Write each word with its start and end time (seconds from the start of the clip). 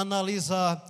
analisar 0.00 0.84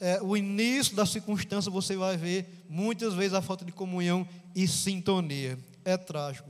é, 0.00 0.20
o 0.22 0.36
início 0.36 0.94
da 0.94 1.06
circunstância, 1.06 1.70
você 1.70 1.96
vai 1.96 2.16
ver 2.16 2.64
muitas 2.68 3.14
vezes 3.14 3.34
a 3.34 3.42
falta 3.42 3.64
de 3.64 3.72
comunhão 3.72 4.26
e 4.54 4.68
sintonia. 4.68 5.58
É 5.84 5.96
trágico. 5.96 6.48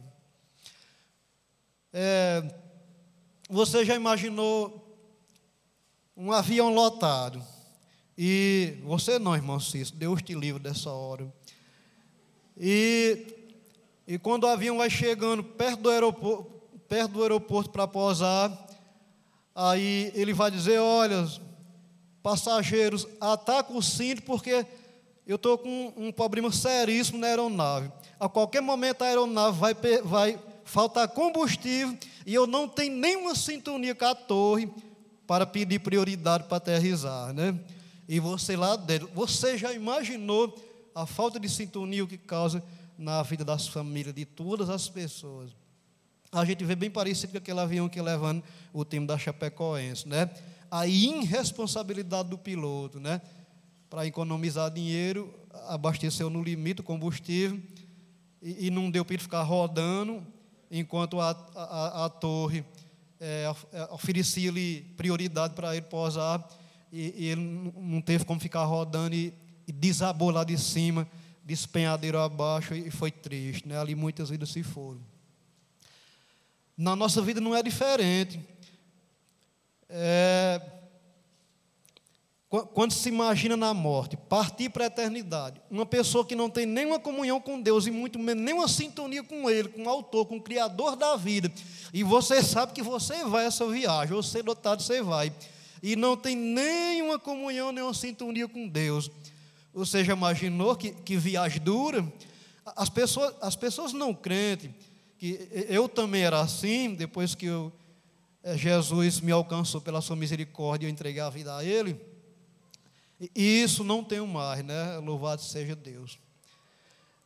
É, 1.92 2.42
você 3.48 3.84
já 3.84 3.94
imaginou 3.94 4.84
um 6.16 6.32
avião 6.32 6.72
lotado? 6.72 7.42
E 8.16 8.78
você 8.84 9.18
não, 9.18 9.34
irmão 9.34 9.58
Cícero, 9.58 9.98
Deus 9.98 10.22
te 10.22 10.34
livre 10.34 10.62
dessa 10.62 10.90
hora. 10.90 11.32
E, 12.56 13.26
e 14.06 14.18
quando 14.18 14.44
o 14.44 14.48
avião 14.48 14.78
vai 14.78 14.88
chegando 14.88 15.42
perto 15.42 15.82
do 15.82 15.90
aeroporto, 15.90 16.50
perto 16.88 17.12
do 17.12 17.22
aeroporto 17.22 17.70
para 17.70 17.88
pousar, 17.88 18.68
aí 19.54 20.12
ele 20.14 20.32
vai 20.32 20.50
dizer: 20.50 20.78
Olha, 20.78 21.26
passageiros, 22.24 23.06
ataca 23.20 23.70
o 23.70 23.82
cinto 23.82 24.22
porque 24.22 24.64
eu 25.26 25.36
estou 25.36 25.58
com 25.58 25.92
um 25.94 26.10
problema 26.10 26.50
seríssimo 26.50 27.18
na 27.18 27.26
aeronave. 27.26 27.92
A 28.18 28.30
qualquer 28.30 28.62
momento 28.62 29.02
a 29.02 29.08
aeronave 29.08 29.58
vai, 29.58 29.74
vai 30.02 30.38
faltar 30.64 31.06
combustível 31.08 31.94
e 32.24 32.32
eu 32.32 32.46
não 32.46 32.66
tenho 32.66 32.96
nenhuma 32.96 33.34
sintonia 33.34 33.94
com 33.94 34.06
a 34.06 34.14
torre 34.14 34.70
para 35.26 35.44
pedir 35.44 35.80
prioridade 35.80 36.44
para 36.44 36.56
aterrizar, 36.56 37.34
né? 37.34 37.60
E 38.08 38.18
você 38.18 38.56
lá 38.56 38.74
dentro, 38.74 39.10
você 39.14 39.58
já 39.58 39.74
imaginou 39.74 40.54
a 40.94 41.04
falta 41.04 41.38
de 41.38 41.48
sintonia 41.48 42.06
que 42.06 42.16
causa 42.16 42.62
na 42.96 43.22
vida 43.22 43.44
das 43.44 43.68
famílias, 43.68 44.14
de 44.14 44.24
todas 44.24 44.70
as 44.70 44.88
pessoas. 44.88 45.50
A 46.32 46.42
gente 46.46 46.64
vê 46.64 46.74
bem 46.74 46.90
parecido 46.90 47.32
com 47.32 47.38
aquele 47.38 47.60
avião 47.60 47.86
que 47.86 48.00
levando 48.00 48.42
o 48.72 48.82
time 48.82 49.06
da 49.06 49.18
Chapecoense, 49.18 50.08
né? 50.08 50.30
A 50.74 50.88
irresponsabilidade 50.88 52.30
do 52.30 52.36
piloto, 52.36 52.98
né? 52.98 53.20
Para 53.88 54.08
economizar 54.08 54.68
dinheiro, 54.72 55.32
abasteceu 55.68 56.28
no 56.28 56.42
limite 56.42 56.80
o 56.80 56.84
combustível 56.84 57.62
e, 58.42 58.66
e 58.66 58.70
não 58.72 58.90
deu 58.90 59.04
para 59.04 59.14
ele 59.14 59.22
ficar 59.22 59.42
rodando 59.42 60.26
enquanto 60.68 61.20
a, 61.20 61.30
a, 61.54 62.06
a 62.06 62.08
torre 62.08 62.64
é, 63.20 63.44
é 63.72 63.84
oferecia-lhe 63.92 64.80
prioridade 64.96 65.54
para 65.54 65.76
ele 65.76 65.86
pousar 65.86 66.44
e, 66.92 67.14
e, 67.18 67.26
ele 67.28 67.72
não 67.76 68.00
teve 68.00 68.24
como 68.24 68.40
ficar 68.40 68.64
rodando 68.64 69.14
e, 69.14 69.32
e 69.68 69.72
desabou 69.72 70.30
lá 70.30 70.42
de 70.42 70.58
cima, 70.58 71.06
despenhadeiro 71.44 72.18
abaixo 72.18 72.74
e 72.74 72.90
foi 72.90 73.12
triste. 73.12 73.68
Né? 73.68 73.78
Ali 73.78 73.94
muitas 73.94 74.28
vidas 74.28 74.48
se 74.48 74.64
foram. 74.64 75.00
Na 76.76 76.96
nossa 76.96 77.22
vida 77.22 77.40
não 77.40 77.54
é 77.54 77.62
diferente. 77.62 78.40
É, 79.88 80.60
quando 82.72 82.92
se 82.92 83.08
imagina 83.08 83.56
na 83.56 83.74
morte, 83.74 84.16
partir 84.16 84.68
para 84.68 84.84
a 84.84 84.86
eternidade, 84.86 85.60
uma 85.70 85.84
pessoa 85.84 86.24
que 86.24 86.36
não 86.36 86.48
tem 86.48 86.66
nenhuma 86.66 87.00
comunhão 87.00 87.40
com 87.40 87.60
Deus 87.60 87.86
e 87.86 87.90
muito 87.90 88.18
menos 88.18 88.44
nenhuma 88.44 88.68
sintonia 88.68 89.22
com 89.24 89.50
Ele, 89.50 89.68
com 89.68 89.84
o 89.84 89.88
Autor, 89.88 90.26
com 90.26 90.36
o 90.36 90.42
Criador 90.42 90.94
da 90.94 91.16
vida, 91.16 91.50
e 91.92 92.04
você 92.04 92.42
sabe 92.42 92.72
que 92.72 92.82
você 92.82 93.24
vai 93.24 93.46
essa 93.46 93.66
viagem, 93.66 94.14
ou 94.14 94.54
tarde 94.54 94.84
você 94.84 95.02
vai, 95.02 95.32
e 95.82 95.96
não 95.96 96.16
tem 96.16 96.36
nenhuma 96.36 97.18
comunhão, 97.18 97.72
nenhuma 97.72 97.94
sintonia 97.94 98.46
com 98.46 98.68
Deus, 98.68 99.10
você 99.72 100.04
já 100.04 100.12
imaginou 100.12 100.76
que, 100.76 100.92
que 100.92 101.16
viagem 101.16 101.60
dura? 101.60 102.06
As 102.76 102.88
pessoas, 102.88 103.34
as 103.40 103.56
pessoas 103.56 103.92
não 103.92 104.14
crentes, 104.14 104.70
que 105.18 105.48
eu 105.68 105.88
também 105.88 106.22
era 106.22 106.40
assim, 106.40 106.94
depois 106.94 107.34
que 107.34 107.46
eu, 107.46 107.72
Jesus 108.56 109.20
me 109.20 109.32
alcançou 109.32 109.80
pela 109.80 110.00
sua 110.00 110.16
misericórdia, 110.16 110.86
eu 110.86 110.90
entreguei 110.90 111.20
a 111.20 111.30
vida 111.30 111.56
a 111.56 111.64
Ele 111.64 111.98
e 113.34 113.62
isso 113.62 113.84
não 113.84 114.02
tenho 114.02 114.26
mais, 114.26 114.64
né? 114.64 114.98
Louvado 114.98 115.40
seja 115.42 115.76
Deus. 115.76 116.18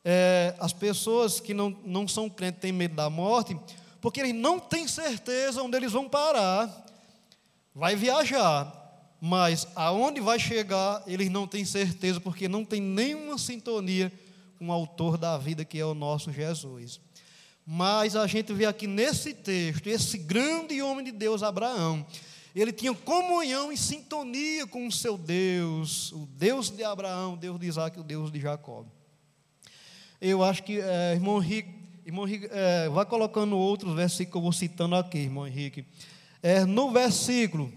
É, 0.04 0.54
as 0.58 0.72
pessoas 0.72 1.40
que 1.40 1.54
não, 1.54 1.70
não 1.84 2.06
são 2.06 2.28
crentes 2.28 2.60
têm 2.60 2.72
medo 2.72 2.94
da 2.94 3.08
morte, 3.08 3.58
porque 4.00 4.20
eles 4.20 4.34
não 4.34 4.60
têm 4.60 4.86
certeza 4.86 5.62
onde 5.62 5.76
eles 5.76 5.92
vão 5.92 6.08
parar. 6.08 6.86
Vai 7.74 7.96
viajar, 7.96 8.72
mas 9.20 9.66
aonde 9.74 10.20
vai 10.20 10.38
chegar, 10.38 11.02
eles 11.06 11.30
não 11.30 11.46
têm 11.46 11.64
certeza, 11.64 12.20
porque 12.20 12.48
não 12.48 12.64
tem 12.64 12.80
nenhuma 12.80 13.38
sintonia 13.38 14.12
com 14.58 14.68
o 14.68 14.72
autor 14.72 15.16
da 15.16 15.38
vida, 15.38 15.64
que 15.64 15.78
é 15.78 15.84
o 15.84 15.94
nosso 15.94 16.32
Jesus. 16.32 17.00
Mas 17.70 18.16
a 18.16 18.26
gente 18.26 18.50
vê 18.54 18.64
aqui 18.64 18.86
nesse 18.86 19.34
texto, 19.34 19.88
esse 19.88 20.16
grande 20.16 20.80
homem 20.80 21.04
de 21.04 21.12
Deus, 21.12 21.42
Abraão, 21.42 22.06
ele 22.56 22.72
tinha 22.72 22.94
comunhão 22.94 23.70
e 23.70 23.76
sintonia 23.76 24.66
com 24.66 24.86
o 24.86 24.90
seu 24.90 25.18
Deus, 25.18 26.10
o 26.12 26.24
Deus 26.24 26.70
de 26.70 26.82
Abraão, 26.82 27.34
o 27.34 27.36
Deus 27.36 27.60
de 27.60 27.66
Isaac, 27.66 28.00
o 28.00 28.02
Deus 28.02 28.32
de 28.32 28.40
Jacó. 28.40 28.86
Eu 30.18 30.42
acho 30.42 30.62
que, 30.62 30.80
é, 30.80 31.12
irmão 31.12 31.42
Henrique, 31.42 31.68
irmão 32.06 32.26
Henrique 32.26 32.48
é, 32.50 32.88
vai 32.88 33.04
colocando 33.04 33.54
outros 33.54 33.94
versículos 33.94 34.32
que 34.32 34.38
eu 34.38 34.42
vou 34.42 34.52
citando 34.54 34.94
aqui, 34.96 35.18
irmão 35.18 35.46
Henrique. 35.46 35.84
É, 36.42 36.64
no 36.64 36.90
versículo, 36.90 37.70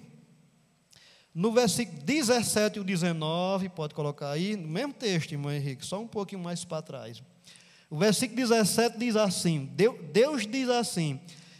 no 1.36 1.52
versículo 1.52 2.02
17 2.02 2.80
e 2.80 2.84
19, 2.86 3.68
pode 3.68 3.94
colocar 3.94 4.32
aí, 4.32 4.56
no 4.56 4.70
mesmo 4.70 4.94
texto, 4.94 5.34
irmão 5.34 5.52
Henrique, 5.52 5.86
só 5.86 6.00
um 6.02 6.08
pouquinho 6.08 6.42
mais 6.42 6.64
para 6.64 6.82
trás. 6.82 7.22
O 7.92 7.98
versículo 7.98 8.38
17 8.38 8.98
diz 8.98 9.18
assim: 9.18 9.70
Deus 10.14 10.48
diz 10.48 10.70
assim: 10.70 11.20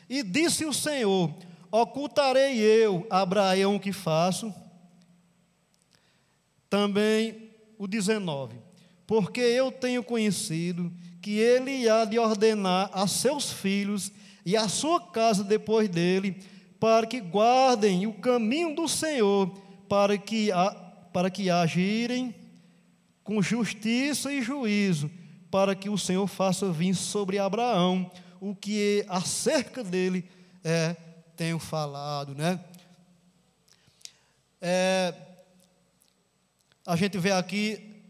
E 0.10 0.24
disse 0.24 0.64
o 0.64 0.72
Senhor: 0.72 1.36
ocultarei 1.70 2.58
eu 2.58 3.06
a 3.10 3.20
Abraão 3.20 3.76
o 3.76 3.80
que 3.82 3.92
faço? 3.92 4.54
Também 6.70 7.52
o 7.78 7.86
19. 7.86 8.56
Porque 9.06 9.42
eu 9.42 9.74
tenho 9.74 10.02
conhecido 10.02 10.90
que 11.22 11.32
ele 11.32 11.90
há 11.90 12.06
de 12.06 12.18
ordenar 12.18 12.90
a 12.94 13.08
seus 13.08 13.52
filhos 13.52 14.10
e 14.46 14.56
a 14.56 14.70
sua 14.70 15.02
casa 15.02 15.44
depois 15.44 15.90
dele, 15.90 16.42
para 16.80 17.06
que 17.06 17.20
guardem 17.20 18.08
o 18.08 18.14
caminho 18.14 18.74
do 18.74 18.88
Senhor, 18.88 19.50
para 19.90 20.18
que, 20.18 20.48
para 21.12 21.30
que 21.30 21.50
agirem 21.50 22.34
com 23.22 23.42
justiça 23.42 24.32
e 24.32 24.42
juízo, 24.42 25.12
para 25.52 25.76
que 25.76 25.90
o 25.90 25.98
Senhor 25.98 26.26
faça 26.26 26.72
vir 26.72 26.96
sobre 26.96 27.38
Abraão 27.38 28.10
o 28.40 28.56
que 28.56 29.06
acerca 29.08 29.84
dele 29.84 30.28
é 30.64 30.96
tenho 31.38 31.60
falado, 31.60 32.34
né? 32.34 32.60
É, 34.60 35.14
a 36.86 36.96
gente 36.96 37.18
vê 37.18 37.32
aqui, 37.32 38.04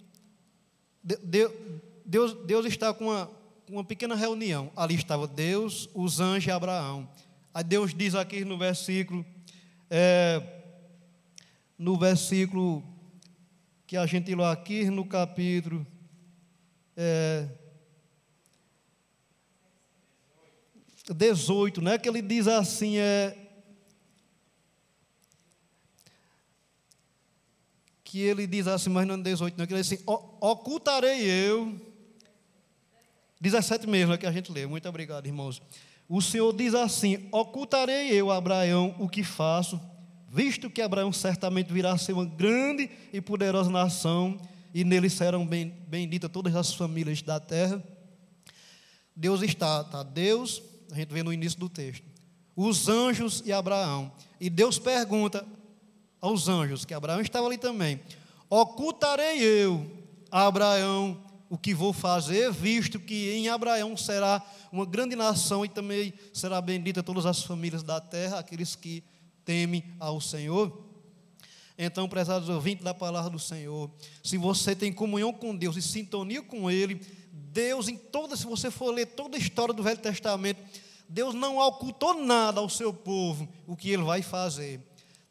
Deus, 2.05 2.33
Deus 2.45 2.65
está 2.65 2.93
com 2.93 3.05
uma, 3.05 3.29
uma 3.69 3.83
pequena 3.83 4.15
reunião. 4.15 4.71
Ali 4.75 4.95
estava 4.95 5.27
Deus, 5.27 5.89
os 5.93 6.19
anjos 6.19 6.47
e 6.47 6.51
Abraão. 6.51 7.07
Aí 7.53 7.63
Deus 7.63 7.93
diz 7.93 8.15
aqui 8.15 8.43
no 8.43 8.57
versículo, 8.57 9.25
é, 9.89 10.41
no 11.77 11.97
versículo 11.97 12.83
que 13.85 13.97
a 13.97 14.05
gente 14.05 14.33
leu 14.33 14.45
aqui 14.45 14.89
no 14.89 15.05
capítulo 15.05 15.85
é, 16.95 17.47
18, 21.13 21.81
né, 21.81 21.97
que 21.97 22.07
ele 22.07 22.21
diz 22.21 22.47
assim, 22.47 22.97
é, 22.97 23.37
que 28.03 28.19
ele 28.19 28.45
diz 28.45 28.67
assim, 28.67 28.89
mas 28.89 29.07
não 29.07 29.15
é 29.15 29.21
18, 29.21 29.57
não, 29.57 29.65
que 29.65 29.73
ele 29.73 29.81
diz 29.81 29.93
assim, 29.93 30.03
ocultarei 30.05 31.21
eu, 31.21 31.79
17 33.39 33.87
mesmo, 33.87 34.13
é 34.13 34.17
que 34.17 34.27
a 34.27 34.31
gente 34.31 34.51
lê, 34.51 34.67
muito 34.67 34.87
obrigado, 34.87 35.25
irmãos. 35.25 35.61
O 36.13 36.21
Senhor 36.21 36.51
diz 36.51 36.75
assim: 36.75 37.29
Ocultarei 37.31 38.11
eu 38.11 38.29
a 38.29 38.35
Abraão 38.35 38.93
o 38.99 39.07
que 39.07 39.23
faço, 39.23 39.79
visto 40.27 40.69
que 40.69 40.81
Abraão 40.81 41.13
certamente 41.13 41.71
virá 41.71 41.93
a 41.93 41.97
ser 41.97 42.11
uma 42.11 42.25
grande 42.25 42.91
e 43.13 43.21
poderosa 43.21 43.69
nação, 43.69 44.37
e 44.73 44.83
nele 44.83 45.09
serão 45.09 45.45
benditas 45.45 46.31
todas 46.31 46.55
as 46.55 46.73
famílias 46.73 47.21
da 47.21 47.39
terra. 47.39 47.83
Deus 49.15 49.41
está, 49.41 49.83
tá? 49.83 50.03
Deus 50.03 50.61
a 50.91 50.95
gente 50.95 51.13
vê 51.13 51.23
no 51.23 51.31
início 51.31 51.59
do 51.59 51.69
texto. 51.69 52.03
Os 52.55 52.89
anjos 52.89 53.41
e 53.45 53.53
Abraão. 53.53 54.11
E 54.39 54.49
Deus 54.49 54.77
pergunta 54.77 55.45
aos 56.19 56.47
anjos, 56.47 56.85
que 56.85 56.93
Abraão 56.93 57.21
estava 57.21 57.47
ali 57.47 57.57
também: 57.57 57.99
Ocultarei 58.49 59.39
eu 59.39 59.89
a 60.29 60.45
Abraão 60.47 61.23
o 61.49 61.57
que 61.57 61.73
vou 61.73 61.91
fazer, 61.91 62.51
visto 62.51 62.99
que 62.99 63.31
em 63.31 63.49
Abraão 63.49 63.97
será 63.97 64.41
uma 64.71 64.85
grande 64.85 65.15
nação 65.15 65.65
e 65.65 65.69
também 65.69 66.13
será 66.33 66.61
bendita 66.61 67.03
todas 67.03 67.25
as 67.25 67.43
famílias 67.43 67.83
da 67.83 67.99
terra, 67.99 68.39
aqueles 68.39 68.75
que 68.75 69.03
temem 69.43 69.83
ao 69.99 70.21
Senhor. 70.21 70.90
Então, 71.77 72.07
prezados 72.07 72.49
ouvintes 72.49 72.83
da 72.83 72.93
palavra 72.93 73.29
do 73.29 73.39
Senhor, 73.39 73.89
se 74.23 74.37
você 74.37 74.75
tem 74.75 74.91
comunhão 74.91 75.33
com 75.33 75.55
Deus 75.55 75.75
e 75.75 75.81
sintonia 75.81 76.41
com 76.41 76.69
Ele, 76.69 77.01
Deus, 77.31 77.87
em 77.87 77.97
toda, 77.97 78.35
se 78.35 78.45
você 78.45 78.71
for 78.71 78.93
ler 78.93 79.07
toda 79.07 79.35
a 79.35 79.39
história 79.39 79.73
do 79.73 79.83
Velho 79.83 79.99
Testamento, 79.99 80.61
Deus 81.07 81.35
não 81.35 81.57
ocultou 81.57 82.13
nada 82.13 82.61
ao 82.61 82.69
seu 82.69 82.93
povo, 82.93 83.47
o 83.67 83.75
que 83.75 83.89
ele 83.89 84.03
vai 84.03 84.21
fazer. 84.21 84.79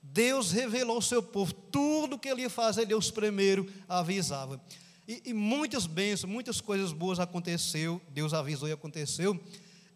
Deus 0.02 0.52
revelou 0.52 0.96
ao 0.96 1.02
seu 1.02 1.22
povo 1.22 1.54
tudo 1.54 2.16
o 2.16 2.18
que 2.18 2.28
ele 2.28 2.42
ia 2.42 2.50
fazer, 2.50 2.84
Deus 2.84 3.10
primeiro 3.10 3.66
avisava. 3.88 4.60
E, 5.08 5.22
e 5.26 5.32
muitas 5.32 5.86
bênçãos, 5.86 6.30
muitas 6.30 6.60
coisas 6.60 6.92
boas 6.92 7.18
aconteceu, 7.18 8.00
Deus 8.10 8.34
avisou 8.34 8.68
e 8.68 8.72
aconteceu. 8.72 9.40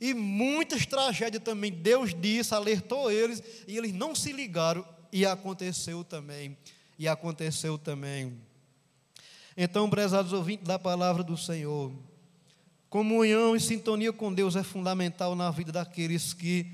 E 0.00 0.14
muitas 0.14 0.86
tragédias 0.86 1.42
também, 1.42 1.70
Deus 1.70 2.14
disse, 2.14 2.54
alertou 2.54 3.10
eles, 3.10 3.42
e 3.68 3.76
eles 3.76 3.92
não 3.92 4.14
se 4.14 4.32
ligaram, 4.32 4.86
e 5.14 5.24
aconteceu 5.24 6.02
também. 6.02 6.56
E 6.98 7.06
aconteceu 7.06 7.78
também. 7.78 8.36
Então, 9.56 9.88
prezados 9.88 10.32
ouvintes 10.32 10.66
da 10.66 10.76
palavra 10.76 11.22
do 11.22 11.36
Senhor, 11.36 11.92
comunhão 12.90 13.54
e 13.54 13.60
sintonia 13.60 14.12
com 14.12 14.34
Deus 14.34 14.56
é 14.56 14.64
fundamental 14.64 15.36
na 15.36 15.52
vida 15.52 15.70
daqueles 15.70 16.34
que, 16.34 16.66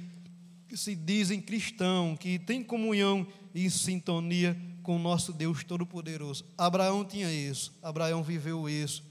se 0.74 0.96
dizem 0.96 1.38
cristãos, 1.38 2.18
que 2.18 2.38
têm 2.38 2.64
comunhão 2.64 3.26
e 3.54 3.68
sintonia 3.68 4.56
com 4.82 4.96
o 4.96 4.98
nosso 4.98 5.34
Deus 5.34 5.62
Todo-Poderoso. 5.62 6.46
Abraão 6.56 7.04
tinha 7.04 7.30
isso, 7.30 7.76
Abraão 7.82 8.22
viveu 8.22 8.70
isso 8.70 9.02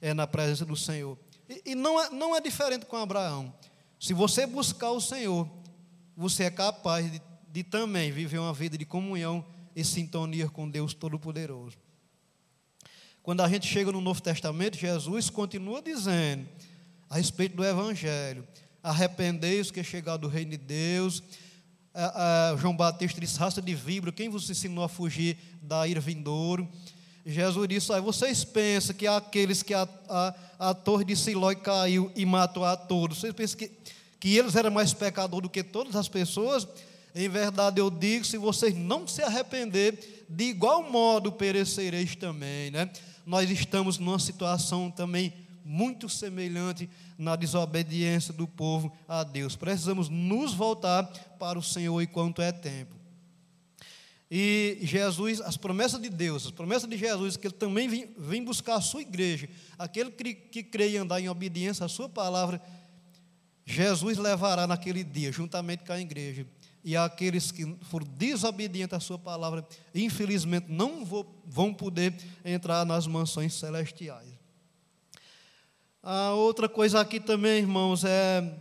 é, 0.00 0.14
na 0.14 0.26
presença 0.26 0.64
do 0.64 0.76
Senhor. 0.76 1.18
E, 1.48 1.72
e 1.72 1.74
não, 1.74 2.00
é, 2.00 2.10
não 2.10 2.36
é 2.36 2.40
diferente 2.40 2.86
com 2.86 2.96
Abraão. 2.96 3.52
Se 3.98 4.14
você 4.14 4.46
buscar 4.46 4.92
o 4.92 5.00
Senhor, 5.00 5.48
você 6.16 6.44
é 6.44 6.50
capaz 6.50 7.10
de, 7.10 7.20
de 7.54 7.62
também 7.62 8.10
viver 8.10 8.38
uma 8.38 8.52
vida 8.52 8.76
de 8.76 8.84
comunhão 8.84 9.46
e 9.76 9.84
sintonia 9.84 10.48
com 10.48 10.68
Deus 10.68 10.92
Todo-Poderoso. 10.92 11.76
Quando 13.22 13.40
a 13.42 13.48
gente 13.48 13.66
chega 13.66 13.92
no 13.92 14.00
Novo 14.00 14.20
Testamento, 14.20 14.76
Jesus 14.76 15.30
continua 15.30 15.80
dizendo 15.80 16.48
a 17.08 17.16
respeito 17.16 17.56
do 17.56 17.64
Evangelho: 17.64 18.44
arrependei-vos 18.82 19.70
que 19.70 19.78
é 19.78 19.84
chegado 19.84 20.24
o 20.24 20.28
reino 20.28 20.50
de 20.50 20.56
Deus 20.56 21.22
João 22.58 22.76
Batista 22.76 23.20
disse: 23.20 23.38
raça 23.38 23.62
de 23.62 23.74
víbora, 23.74 24.10
quem 24.10 24.28
vos 24.28 24.50
ensinou 24.50 24.82
a 24.82 24.88
fugir 24.88 25.38
da 25.62 25.86
ira 25.86 26.00
vindouro? 26.00 26.68
Jesus 27.24 27.68
disse: 27.68 27.92
aí 27.92 28.00
vocês 28.00 28.44
pensam 28.44 28.96
que 28.96 29.06
aqueles 29.06 29.62
que 29.62 29.72
a, 29.72 29.88
a, 30.08 30.34
a 30.58 30.74
torre 30.74 31.04
de 31.04 31.14
Silói 31.14 31.54
caiu 31.54 32.10
e 32.16 32.26
matou 32.26 32.64
a 32.64 32.76
todos, 32.76 33.20
vocês 33.20 33.32
pensam 33.32 33.58
que, 33.58 33.70
que 34.18 34.36
eles 34.36 34.56
eram 34.56 34.72
mais 34.72 34.92
pecadores 34.92 35.44
do 35.44 35.48
que 35.48 35.62
todas 35.62 35.94
as 35.94 36.08
pessoas? 36.08 36.66
Em 37.14 37.28
verdade 37.28 37.80
eu 37.80 37.90
digo: 37.90 38.24
se 38.24 38.36
vocês 38.36 38.74
não 38.74 39.06
se 39.06 39.22
arrepender, 39.22 40.26
de 40.28 40.44
igual 40.44 40.82
modo 40.90 41.30
perecereis 41.30 42.16
também. 42.16 42.70
Né? 42.70 42.90
Nós 43.24 43.48
estamos 43.50 43.98
numa 43.98 44.18
situação 44.18 44.90
também 44.90 45.32
muito 45.64 46.08
semelhante 46.08 46.88
na 47.16 47.36
desobediência 47.36 48.34
do 48.34 48.46
povo 48.46 48.92
a 49.08 49.22
Deus. 49.22 49.56
Precisamos 49.56 50.08
nos 50.08 50.52
voltar 50.52 51.04
para 51.38 51.58
o 51.58 51.62
Senhor 51.62 52.02
enquanto 52.02 52.42
é 52.42 52.52
tempo. 52.52 52.94
E 54.30 54.78
Jesus, 54.82 55.40
as 55.40 55.56
promessas 55.56 56.00
de 56.00 56.08
Deus, 56.08 56.46
as 56.46 56.50
promessas 56.50 56.88
de 56.88 56.96
Jesus, 56.96 57.36
que 57.36 57.46
Ele 57.46 57.54
também 57.54 57.88
vem, 58.18 58.44
buscar 58.44 58.76
a 58.76 58.80
sua 58.80 59.02
igreja, 59.02 59.48
aquele 59.78 60.10
que, 60.10 60.34
que 60.34 60.62
crê 60.62 60.90
em 60.90 60.98
andar 60.98 61.20
em 61.20 61.28
obediência 61.28 61.86
à 61.86 61.88
sua 61.88 62.08
palavra, 62.08 62.60
Jesus 63.64 64.18
levará 64.18 64.66
naquele 64.66 65.04
dia, 65.04 65.30
juntamente 65.30 65.84
com 65.84 65.92
a 65.92 66.00
igreja. 66.00 66.46
E 66.84 66.96
aqueles 66.96 67.50
que 67.50 67.76
foram 67.84 68.06
desobedientes 68.06 68.94
à 68.94 69.00
sua 69.00 69.18
palavra, 69.18 69.66
infelizmente 69.94 70.66
não 70.68 71.02
vão 71.46 71.72
poder 71.72 72.14
entrar 72.44 72.84
nas 72.84 73.06
mansões 73.06 73.54
celestiais. 73.54 74.28
A 76.02 76.32
outra 76.32 76.68
coisa 76.68 77.00
aqui 77.00 77.18
também, 77.18 77.60
irmãos, 77.60 78.04
é 78.04 78.54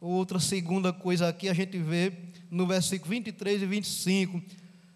outra 0.00 0.40
segunda 0.40 0.92
coisa 0.92 1.28
aqui, 1.28 1.48
a 1.48 1.54
gente 1.54 1.78
vê 1.78 2.12
no 2.50 2.66
versículo 2.66 3.10
23 3.10 3.62
e 3.62 3.66
25. 3.66 4.42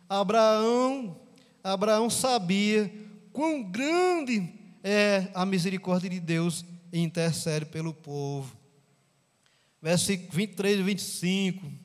Abraão, 0.09 1.17
Abraão 1.63 2.11
sabia 2.11 2.93
quão 3.33 3.63
grande 3.63 4.53
é 4.83 5.29
a 5.33 5.47
misericórdia 5.47 6.11
de 6.11 6.19
Deus 6.19 6.65
e 6.93 6.99
intercede 6.99 7.67
pelo 7.67 7.95
povo. 7.95 8.57
Versículo 9.81 10.33
23 10.33 10.81
e 10.81 10.83
25, 10.83 11.84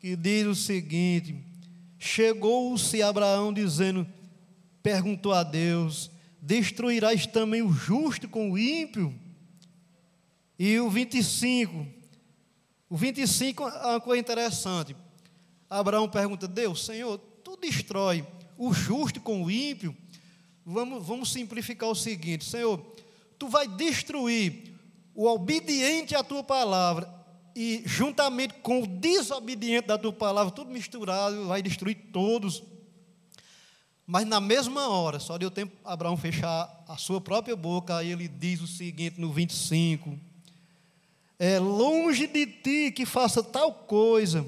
que 0.00 0.16
diz 0.16 0.46
o 0.46 0.54
seguinte: 0.54 1.36
Chegou-se 1.98 3.02
Abraão 3.02 3.52
dizendo, 3.52 4.06
perguntou 4.82 5.32
a 5.32 5.42
Deus: 5.42 6.10
destruirás 6.40 7.26
também 7.26 7.62
o 7.62 7.70
justo 7.70 8.28
com 8.28 8.50
o 8.50 8.58
ímpio. 8.58 9.14
E 10.58 10.78
o 10.80 10.90
25, 10.90 11.86
o 12.88 12.96
25 12.96 13.62
é 13.62 13.86
uma 13.86 14.00
coisa 14.00 14.20
interessante. 14.20 14.96
Abraão 15.68 16.08
pergunta: 16.08 16.48
Deus, 16.48 16.86
Senhor, 16.86 17.18
tu 17.44 17.56
destrói 17.56 18.26
o 18.56 18.72
justo 18.72 19.20
com 19.20 19.44
o 19.44 19.50
ímpio? 19.50 19.94
Vamos, 20.64 21.06
vamos 21.06 21.30
simplificar 21.30 21.90
o 21.90 21.94
seguinte: 21.94 22.46
Senhor, 22.46 22.78
tu 23.38 23.48
vai 23.48 23.68
destruir 23.68 24.74
o 25.14 25.26
obediente 25.26 26.14
à 26.14 26.24
tua 26.24 26.42
palavra 26.42 27.19
e 27.54 27.82
juntamente 27.84 28.54
com 28.54 28.82
o 28.82 28.86
desobediente 28.86 29.88
da 29.88 29.98
tua 29.98 30.12
palavra, 30.12 30.52
tudo 30.52 30.70
misturado, 30.70 31.46
vai 31.46 31.62
destruir 31.62 31.96
todos. 32.12 32.62
Mas 34.06 34.26
na 34.26 34.40
mesma 34.40 34.88
hora, 34.88 35.20
só 35.20 35.38
deu 35.38 35.50
tempo 35.50 35.76
Abraão 35.84 36.16
fechar 36.16 36.84
a 36.88 36.96
sua 36.96 37.20
própria 37.20 37.54
boca, 37.54 37.96
aí 37.96 38.10
ele 38.10 38.26
diz 38.26 38.60
o 38.60 38.66
seguinte 38.66 39.20
no 39.20 39.32
25: 39.32 40.18
É 41.38 41.58
longe 41.58 42.26
de 42.26 42.46
ti 42.46 42.92
que 42.92 43.06
faça 43.06 43.42
tal 43.42 43.72
coisa, 43.72 44.44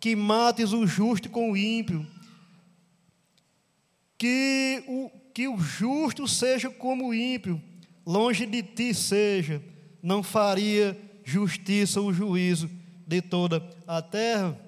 que 0.00 0.16
mates 0.16 0.72
o 0.72 0.86
justo 0.86 1.28
com 1.30 1.52
o 1.52 1.56
ímpio, 1.56 2.06
que 4.18 4.82
o, 4.88 5.10
que 5.32 5.46
o 5.46 5.58
justo 5.58 6.26
seja 6.26 6.68
como 6.68 7.08
o 7.08 7.14
ímpio, 7.14 7.62
longe 8.04 8.44
de 8.44 8.62
ti 8.62 8.92
seja, 8.92 9.62
não 10.02 10.22
faria 10.22 11.09
justiça 11.24 12.00
o 12.00 12.12
juízo 12.12 12.70
de 13.06 13.20
toda 13.20 13.62
a 13.86 14.00
terra. 14.00 14.58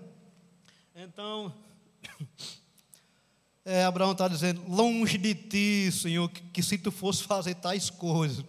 Então, 0.95 1.55
é, 3.65 3.85
Abraão 3.85 4.13
está 4.13 4.29
dizendo: 4.29 4.63
longe 4.69 5.19
de 5.19 5.35
ti, 5.35 5.93
Senhor, 5.93 6.29
que, 6.29 6.43
que, 6.43 6.63
se 6.63 6.79
tu 6.79 6.91
fosse 6.91 7.25
fazer 7.25 7.55
tais 7.55 7.91
coisas. 7.91 8.45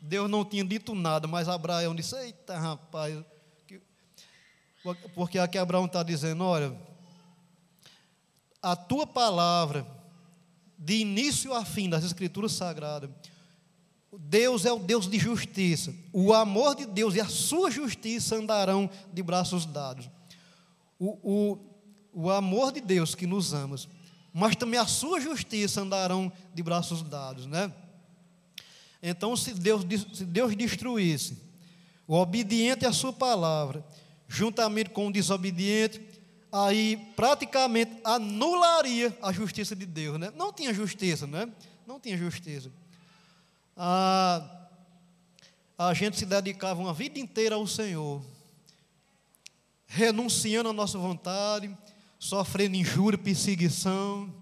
Deus 0.00 0.30
não 0.30 0.44
tinha 0.44 0.64
dito 0.64 0.94
nada, 0.94 1.26
mas 1.26 1.48
Abraão 1.48 1.94
disse: 1.94 2.16
Eita, 2.16 2.58
rapaz. 2.58 3.24
Que... 3.66 3.80
Porque 5.14 5.38
aqui 5.38 5.58
Abraão 5.58 5.86
está 5.86 6.02
dizendo: 6.02 6.44
Olha, 6.44 6.74
a 8.62 8.74
tua 8.76 9.06
palavra, 9.06 9.86
de 10.76 10.94
início 10.94 11.52
a 11.54 11.64
fim 11.64 11.88
das 11.88 12.04
Escrituras 12.04 12.52
Sagradas, 12.52 13.10
Deus 14.12 14.64
é 14.64 14.72
o 14.72 14.78
Deus 14.78 15.08
de 15.08 15.18
justiça. 15.18 15.94
O 16.12 16.32
amor 16.32 16.74
de 16.74 16.86
Deus 16.86 17.14
e 17.14 17.20
a 17.20 17.28
sua 17.28 17.70
justiça 17.70 18.36
andarão 18.36 18.88
de 19.12 19.22
braços 19.22 19.66
dados. 19.66 20.08
O, 20.98 21.18
o, 21.22 21.58
o 22.12 22.30
amor 22.30 22.72
de 22.72 22.80
Deus 22.80 23.14
que 23.14 23.26
nos 23.26 23.52
ama 23.52 23.76
mas 24.32 24.54
também 24.54 24.78
a 24.78 24.86
sua 24.86 25.20
justiça 25.20 25.80
andarão 25.80 26.30
de 26.54 26.62
braços 26.62 27.02
dados, 27.02 27.46
né? 27.46 27.72
Então, 29.02 29.36
se 29.36 29.52
Deus, 29.54 29.84
se 30.12 30.24
Deus 30.24 30.54
destruísse 30.54 31.38
o 32.06 32.14
obediente 32.14 32.86
à 32.86 32.92
sua 32.92 33.12
palavra, 33.12 33.84
juntamente 34.28 34.90
com 34.90 35.08
o 35.08 35.12
desobediente, 35.12 36.00
aí 36.52 36.96
praticamente 37.16 38.00
anularia 38.04 39.16
a 39.22 39.32
justiça 39.32 39.74
de 39.74 39.86
Deus, 39.86 40.18
né? 40.18 40.32
Não 40.36 40.52
tinha 40.52 40.72
justiça, 40.72 41.26
né? 41.26 41.48
Não 41.86 41.98
tinha 41.98 42.16
justiça. 42.16 42.70
A, 43.80 44.68
a 45.78 45.94
gente 45.94 46.18
se 46.18 46.26
dedicava 46.26 46.80
uma 46.80 46.92
vida 46.92 47.20
inteira 47.20 47.54
ao 47.54 47.64
Senhor, 47.64 48.20
renunciando 49.86 50.68
à 50.68 50.72
nossa 50.72 50.98
vontade, 50.98 51.72
sofrendo 52.18 52.74
injúria, 52.74 53.16
perseguição, 53.16 54.34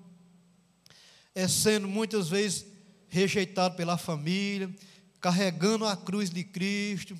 é 1.34 1.46
sendo 1.46 1.86
muitas 1.86 2.30
vezes 2.30 2.64
rejeitado 3.08 3.76
pela 3.76 3.98
família, 3.98 4.74
carregando 5.20 5.84
a 5.84 5.94
cruz 5.94 6.30
de 6.30 6.42
Cristo, 6.42 7.18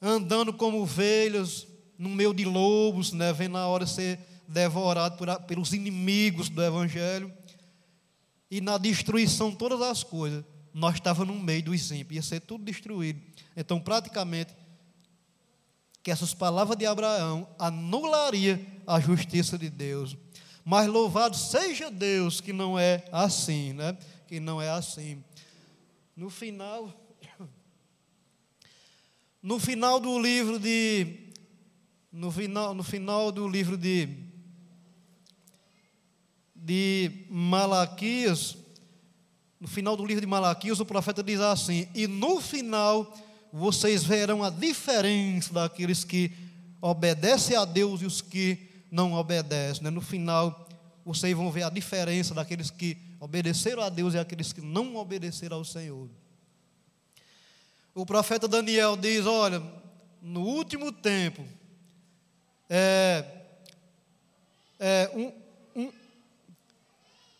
andando 0.00 0.52
como 0.52 0.80
ovelhas 0.80 1.66
no 1.98 2.08
meio 2.08 2.32
de 2.32 2.44
lobos, 2.44 3.12
né, 3.12 3.32
vendo 3.32 3.58
a 3.58 3.66
hora 3.66 3.84
ser 3.84 4.20
devorado 4.46 5.16
por, 5.16 5.42
pelos 5.42 5.72
inimigos 5.72 6.48
do 6.48 6.62
Evangelho, 6.62 7.32
e 8.48 8.60
na 8.60 8.78
destruição 8.78 9.50
de 9.50 9.56
todas 9.56 9.82
as 9.82 10.04
coisas, 10.04 10.44
nós 10.78 10.94
estávamos 10.94 11.34
no 11.34 11.42
meio 11.42 11.64
dos 11.64 11.90
ímpios, 11.90 12.16
ia 12.16 12.22
ser 12.22 12.40
tudo 12.40 12.64
destruído. 12.64 13.20
Então, 13.56 13.80
praticamente, 13.80 14.54
que 16.02 16.10
essas 16.10 16.32
palavras 16.32 16.78
de 16.78 16.86
Abraão 16.86 17.48
anularia 17.58 18.64
a 18.86 19.00
justiça 19.00 19.58
de 19.58 19.68
Deus. 19.68 20.16
Mas 20.64 20.86
louvado 20.86 21.36
seja 21.36 21.90
Deus 21.90 22.40
que 22.40 22.52
não 22.52 22.78
é 22.78 23.04
assim, 23.10 23.72
né? 23.72 23.96
Que 24.26 24.38
não 24.38 24.62
é 24.62 24.70
assim. 24.70 25.22
No 26.14 26.30
final, 26.30 26.94
no 29.42 29.58
final 29.58 29.98
do 29.98 30.18
livro 30.20 30.58
de 30.58 31.28
no 32.12 32.30
final, 32.30 32.74
no 32.74 32.82
final 32.82 33.30
do 33.30 33.46
livro 33.46 33.76
de, 33.76 34.08
de 36.54 37.26
Malaquias, 37.28 38.56
no 39.60 39.66
final 39.66 39.96
do 39.96 40.04
livro 40.04 40.20
de 40.20 40.26
Malaquias, 40.26 40.80
o 40.80 40.86
profeta 40.86 41.22
diz 41.22 41.40
assim: 41.40 41.88
E 41.94 42.06
no 42.06 42.40
final 42.40 43.12
vocês 43.52 44.04
verão 44.04 44.44
a 44.44 44.50
diferença 44.50 45.52
daqueles 45.52 46.04
que 46.04 46.32
obedecem 46.80 47.56
a 47.56 47.64
Deus 47.64 48.02
e 48.02 48.06
os 48.06 48.20
que 48.20 48.58
não 48.90 49.14
obedecem. 49.14 49.82
Né? 49.82 49.90
No 49.90 50.00
final, 50.00 50.68
vocês 51.04 51.36
vão 51.36 51.50
ver 51.50 51.64
a 51.64 51.70
diferença 51.70 52.34
daqueles 52.34 52.70
que 52.70 52.96
obedeceram 53.18 53.82
a 53.82 53.88
Deus 53.88 54.14
e 54.14 54.18
aqueles 54.18 54.52
que 54.52 54.60
não 54.60 54.96
obedeceram 54.96 55.56
ao 55.56 55.64
Senhor. 55.64 56.08
O 57.94 58.06
profeta 58.06 58.46
Daniel 58.46 58.96
diz: 58.96 59.26
Olha, 59.26 59.62
no 60.22 60.42
último 60.42 60.92
tempo, 60.92 61.44
é, 62.70 63.24
é 64.78 65.10
um, 65.14 65.32
um, 65.82 65.92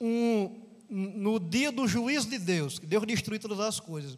um, 0.00 0.67
no 0.88 1.38
dia 1.38 1.70
do 1.70 1.86
juízo 1.86 2.30
de 2.30 2.38
Deus, 2.38 2.78
que 2.78 2.86
Deus 2.86 3.06
destruiu 3.06 3.40
todas 3.40 3.60
as 3.60 3.80
coisas, 3.80 4.16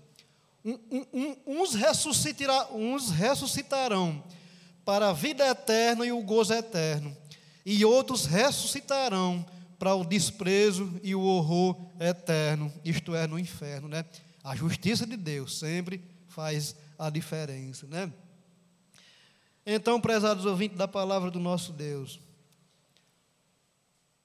uns, 1.46 1.74
ressuscitará, 1.74 2.68
uns 2.72 3.10
ressuscitarão 3.10 4.22
para 4.84 5.10
a 5.10 5.12
vida 5.12 5.46
eterna 5.46 6.06
e 6.06 6.12
o 6.12 6.22
gozo 6.22 6.52
eterno, 6.52 7.16
e 7.64 7.84
outros 7.84 8.26
ressuscitarão 8.26 9.44
para 9.78 9.94
o 9.94 10.04
desprezo 10.04 11.00
e 11.02 11.14
o 11.14 11.22
horror 11.22 11.76
eterno, 11.98 12.72
isto 12.84 13.14
é, 13.14 13.26
no 13.26 13.38
inferno, 13.38 13.88
né? 13.88 14.04
A 14.44 14.54
justiça 14.54 15.06
de 15.06 15.16
Deus 15.16 15.58
sempre 15.58 16.02
faz 16.28 16.74
a 16.98 17.08
diferença, 17.08 17.86
né? 17.86 18.12
Então, 19.64 20.00
prezados 20.00 20.44
ouvintes 20.44 20.76
da 20.76 20.88
palavra 20.88 21.30
do 21.30 21.38
nosso 21.38 21.72
Deus, 21.72 22.20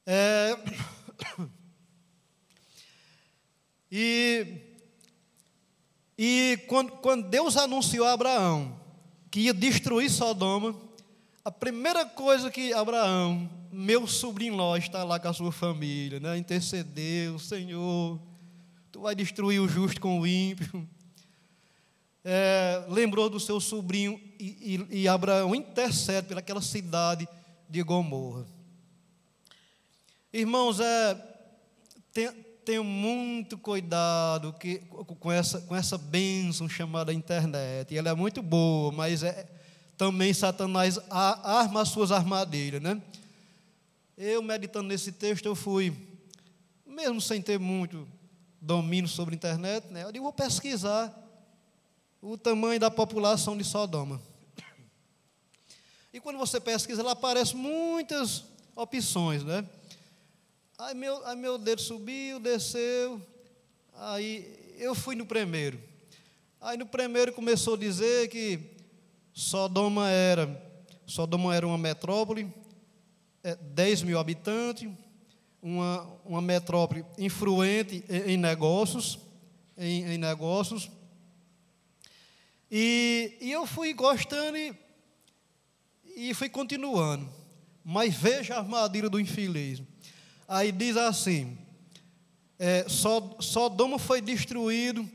é, 0.06 0.58
e, 3.92 4.62
e 6.18 6.60
quando, 6.68 6.92
quando 6.94 7.28
Deus 7.30 7.58
anunciou 7.58 8.06
a 8.06 8.14
Abraão 8.14 8.80
que 9.32 9.42
ia 9.42 9.54
destruir 9.54 10.10
Sodoma, 10.10 10.76
a 11.44 11.52
primeira 11.52 12.06
coisa 12.06 12.50
que 12.50 12.74
Abraão, 12.74 13.50
meu 13.72 14.08
sobrinho 14.08 14.56
Ló, 14.56 14.78
está 14.78 15.04
lá 15.04 15.20
com 15.20 15.28
a 15.28 15.34
sua 15.34 15.52
família, 15.52 16.20
né, 16.20 16.38
intercedeu, 16.38 17.38
Senhor, 17.38 18.20
tu 18.92 19.02
vai 19.02 19.14
destruir 19.14 19.60
o 19.60 19.68
justo 19.68 20.00
com 20.00 20.20
o 20.22 20.28
ímpio 20.28 20.88
é, 22.28 22.84
lembrou 22.90 23.30
do 23.30 23.40
seu 23.40 23.62
sobrinho 23.62 24.20
e, 24.40 24.88
e, 24.90 25.02
e 25.02 25.08
Abraão 25.08 25.54
intercede 25.54 26.28
pelaquela 26.28 26.60
cidade 26.60 27.28
de 27.70 27.84
Gomorra. 27.84 28.48
Irmãos, 30.34 30.80
é, 30.80 31.16
tenho 32.66 32.84
muito 32.84 33.58
cuidado 33.58 34.52
que, 34.54 34.80
com, 35.20 35.32
essa, 35.32 35.62
com 35.62 35.76
essa 35.76 35.98
bênção 35.98 36.68
chamada 36.68 37.14
internet. 37.14 37.94
E 37.94 37.98
ela 37.98 38.10
é 38.10 38.14
muito 38.16 38.42
boa, 38.42 38.92
mas 38.92 39.22
é, 39.22 39.48
também 39.96 40.34
Satanás 40.34 41.00
arma 41.10 41.82
as 41.82 41.90
suas 41.90 42.12
armadilhas, 42.12 42.82
né? 42.82 43.00
Eu, 44.18 44.42
meditando 44.42 44.88
nesse 44.88 45.12
texto, 45.12 45.46
eu 45.46 45.56
fui, 45.56 45.96
mesmo 46.86 47.22
sem 47.22 47.42
ter 47.42 47.60
muito 47.60 48.08
domínio 48.60 49.08
sobre 49.08 49.36
a 49.36 49.38
internet, 49.38 49.88
né? 49.92 50.04
Eu 50.04 50.12
digo, 50.12 50.24
vou 50.24 50.34
pesquisar 50.34 51.14
o 52.22 52.36
tamanho 52.36 52.80
da 52.80 52.90
população 52.90 53.56
de 53.56 53.64
Sodoma. 53.64 54.20
E 56.12 56.20
quando 56.20 56.40
você 56.40 56.60
pesquisa, 56.60 57.04
lá 57.04 57.12
aparecem 57.12 57.58
muitas 57.58 58.44
opções, 58.76 59.44
né? 59.44 59.64
Aí 60.78 60.94
meu, 60.94 61.26
aí 61.26 61.38
meu 61.38 61.58
dedo 61.58 61.80
subiu, 61.80 62.38
desceu, 62.38 63.22
aí 63.94 64.76
eu 64.78 64.94
fui 64.94 65.16
no 65.16 65.26
primeiro. 65.26 65.80
Aí 66.60 66.78
no 66.78 66.86
primeiro 66.86 67.32
começou 67.32 67.76
a 67.76 67.78
dizer 67.78 68.28
que 68.28 68.60
Sodoma 69.34 70.10
era, 70.10 70.62
Sodoma 71.06 71.56
era 71.56 71.66
uma 71.66 71.78
metrópole, 71.78 72.54
é, 73.42 73.56
10 73.56 74.04
mil 74.04 74.20
habitantes, 74.20 74.92
uma, 75.62 76.02
uma 76.26 76.42
metrópole 76.42 77.06
influente 77.18 78.04
em, 78.10 78.34
em 78.34 78.38
negócios, 78.38 79.18
em, 79.78 80.04
em 80.04 80.18
negócios, 80.18 80.92
e, 82.70 83.38
e 83.40 83.50
eu 83.50 83.66
fui 83.66 83.94
gostando 83.94 84.58
e, 84.58 84.76
e 86.18 86.34
fui 86.34 86.50
continuando. 86.50 87.30
Mas 87.82 88.14
veja 88.14 88.56
a 88.56 88.60
armadilha 88.60 89.10
do 89.10 89.22
infeliz. 89.22 89.82
Aí 90.48 90.72
diz 90.72 90.98
assim: 90.98 91.58
é, 92.60 92.86
Sodoma 93.40 94.00
foi 94.00 94.22
destruído 94.22 95.10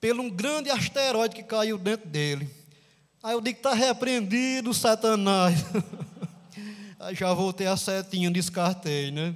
por 0.00 0.18
um 0.18 0.30
grande 0.30 0.70
asteroide 0.70 1.34
que 1.34 1.42
caiu 1.42 1.78
dentro 1.78 2.08
dele. 2.08 2.48
Aí 3.22 3.34
eu 3.34 3.40
digo: 3.40 3.58
está 3.58 3.74
repreendido, 3.74 4.72
Satanás. 4.72 5.64
Aí 6.98 7.14
já 7.14 7.32
voltei 7.32 7.66
a 7.66 7.76
setinha, 7.76 8.30
descartei, 8.30 9.10
né? 9.10 9.34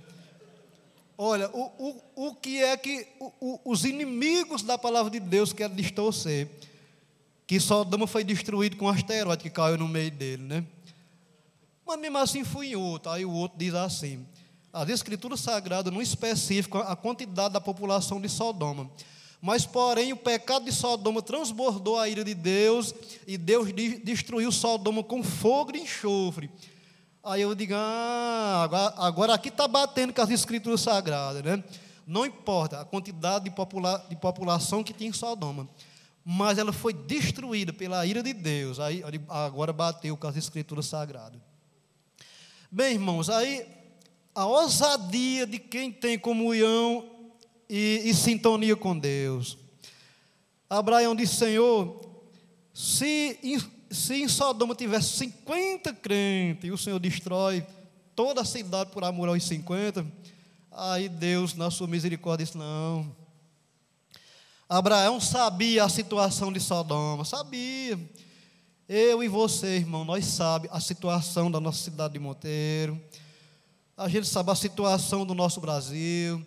Olha, 1.17 1.49
o, 1.51 2.03
o, 2.17 2.29
o 2.29 2.35
que 2.35 2.63
é 2.63 2.77
que 2.77 3.07
o, 3.19 3.33
o, 3.41 3.61
os 3.65 3.85
inimigos 3.85 4.63
da 4.63 4.77
palavra 4.77 5.11
de 5.11 5.21
Deus 5.21 5.53
querem 5.53 5.77
distorcer? 5.77 6.49
que 7.47 7.61
Sodoma 7.61 8.07
foi 8.07 8.25
destruído 8.25 8.77
com 8.77 8.87
um 8.87 8.89
asteroide 8.89 9.43
que 9.43 9.51
caiu 9.51 9.77
no 9.77 9.89
meio 9.89 10.11
dele, 10.11 10.43
né? 10.43 10.65
Mas 11.87 12.01
mesmo 12.01 12.19
assim 12.19 12.45
fui 12.45 12.69
em 12.69 12.77
outro. 12.77 13.11
Aí 13.11 13.25
o 13.25 13.31
outro 13.31 13.59
diz 13.59 13.75
assim: 13.75 14.27
as 14.75 14.89
escrituras 14.89 15.41
sagradas 15.41 15.93
não 15.93 16.03
especificam 16.03 16.81
a 16.81 16.97
quantidade 16.97 17.55
da 17.55 17.61
população 17.61 18.21
de 18.21 18.29
Sodoma. 18.29 18.91
Mas, 19.41 19.65
porém, 19.65 20.13
o 20.13 20.17
pecado 20.17 20.65
de 20.65 20.73
Sodoma 20.73 21.23
transbordou 21.23 21.99
a 21.99 22.09
ira 22.09 22.25
de 22.25 22.35
Deus 22.35 22.95
e 23.27 23.39
Deus 23.39 23.69
destruiu 24.03 24.51
Sodoma 24.51 25.03
com 25.03 25.23
fogo 25.23 25.77
e 25.77 25.81
enxofre. 25.81 26.51
Aí 27.23 27.43
eu 27.43 27.55
digo, 27.55 27.75
ah, 27.75 28.63
agora, 28.65 28.95
agora 28.99 29.35
aqui 29.35 29.49
está 29.49 29.69
batendo 29.69 30.13
com 30.13 30.21
as 30.21 30.31
escrituras 30.31 30.81
sagradas, 30.81 31.43
né? 31.43 31.63
Não 32.07 32.27
importa 32.27 32.81
a 32.81 32.85
quantidade 32.85 33.45
de, 33.45 33.51
popula 33.51 34.05
de 34.11 34.17
população 34.17 34.83
que 34.83 34.93
tinha 34.93 35.09
em 35.09 35.13
Sodoma 35.13 35.69
mas 36.25 36.57
ela 36.57 36.73
foi 36.73 36.95
destruída 36.95 37.71
pela 37.71 38.07
ira 38.07 38.23
de 38.23 38.33
Deus. 38.33 38.81
Aí 38.81 39.05
agora 39.29 39.73
bateu 39.73 40.17
com 40.17 40.27
as 40.27 40.37
escrituras 40.37 40.87
sagradas. 40.87 41.39
Bem, 42.71 42.95
irmãos, 42.95 43.29
aí 43.29 43.67
a 44.35 44.47
ousadia 44.47 45.47
de 45.47 45.59
quem 45.59 45.93
tem 45.93 46.19
comunhão 46.19 47.09
e, 47.69 48.03
e 48.05 48.15
sintonia 48.15 48.75
com 48.75 48.99
Deus. 48.99 49.57
Abraão 50.69 51.15
disse: 51.15 51.37
Senhor, 51.37 52.01
se, 52.73 53.39
se 53.91 54.15
em 54.23 54.29
Sodoma 54.29 54.75
tivesse 54.75 55.19
50 55.19 55.93
crentes 55.95 56.65
e 56.65 56.73
o 56.73 56.79
Senhor 56.79 56.99
destrói 56.99 57.65
toda 58.17 58.41
a 58.41 58.45
cidade 58.45 58.91
por 58.91 59.05
amor 59.05 59.29
aos 59.29 59.45
50, 59.45 60.05
aí 60.73 61.09
Deus, 61.09 61.55
na 61.55 61.71
sua 61.71 61.87
misericórdia, 61.87 62.45
disse: 62.45 62.59
Não 62.59 63.25
Abraão 64.69 65.21
sabia 65.21 65.85
a 65.85 65.89
situação 65.89 66.53
de 66.53 66.59
Sodoma, 66.59 67.25
sabia. 67.25 67.99
Eu 68.89 69.23
e 69.23 69.29
você, 69.29 69.77
irmão, 69.77 70.05
nós 70.05 70.25
sabemos 70.25 70.77
a 70.77 70.81
situação 70.81 71.51
da 71.51 71.61
nossa 71.61 71.83
cidade 71.83 72.15
de 72.15 72.19
Monteiro. 72.19 73.01
A 73.97 74.09
gente 74.09 74.27
sabe 74.27 74.51
a 74.51 74.57
situação 74.57 75.25
do 75.25 75.35
nosso 75.35 75.61
Brasil. 75.61 76.45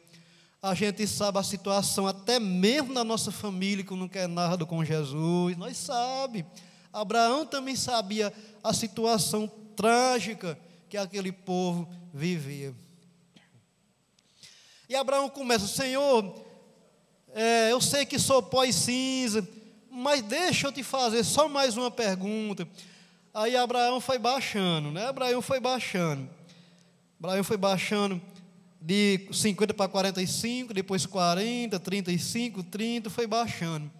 A 0.61 0.73
gente 0.73 1.07
sabe 1.07 1.39
a 1.39 1.43
situação 1.43 2.05
até 2.05 2.39
mesmo 2.39 2.93
da 2.93 3.05
nossa 3.05 3.31
família 3.31 3.85
que 3.85 3.93
não 3.95 4.09
quer 4.09 4.27
nada 4.27 4.65
com 4.65 4.83
Jesus. 4.83 5.55
Nós 5.55 5.77
sabe. 5.77 6.45
Abraão 6.91 7.45
também 7.45 7.75
sabia 7.75 8.33
a 8.61 8.73
situação 8.73 9.49
trágica 9.77 10.59
que 10.89 10.97
aquele 10.97 11.31
povo 11.31 11.87
vivia. 12.13 12.75
E 14.89 14.95
Abraão 14.95 15.29
começa, 15.29 15.67
Senhor, 15.67 16.35
é, 17.33 17.71
eu 17.71 17.79
sei 17.79 18.05
que 18.05 18.19
sou 18.19 18.43
pó 18.43 18.65
e 18.65 18.73
cinza, 18.73 19.47
mas 19.89 20.21
deixa 20.21 20.67
eu 20.67 20.71
te 20.71 20.83
fazer 20.83 21.23
só 21.23 21.47
mais 21.47 21.77
uma 21.77 21.91
pergunta. 21.91 22.67
Aí 23.33 23.55
Abraão 23.55 24.01
foi 24.01 24.17
baixando, 24.17 24.91
né? 24.91 25.05
Abraão 25.07 25.41
foi 25.41 25.61
baixando. 25.61 26.36
Abraão 27.19 27.43
foi 27.43 27.57
baixando 27.57 28.21
de 28.81 29.27
50 29.31 29.73
para 29.73 29.89
45, 29.89 30.73
depois 30.73 31.05
40, 31.05 31.79
35, 31.79 32.63
30, 32.63 33.09
foi 33.09 33.27
baixando. 33.27 33.91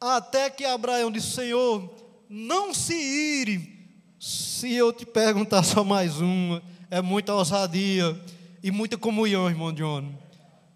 Até 0.00 0.50
que 0.50 0.64
Abraão 0.64 1.10
disse: 1.10 1.32
Senhor, 1.32 1.94
não 2.28 2.74
se 2.74 2.94
ire 2.94 3.78
se 4.18 4.72
eu 4.72 4.92
te 4.92 5.06
perguntar 5.06 5.62
só 5.62 5.84
mais 5.84 6.20
uma. 6.20 6.62
É 6.90 7.00
muita 7.00 7.34
ousadia 7.34 8.20
e 8.62 8.70
muita 8.70 8.98
comunhão, 8.98 9.48
irmão 9.48 9.72
John 9.72 10.12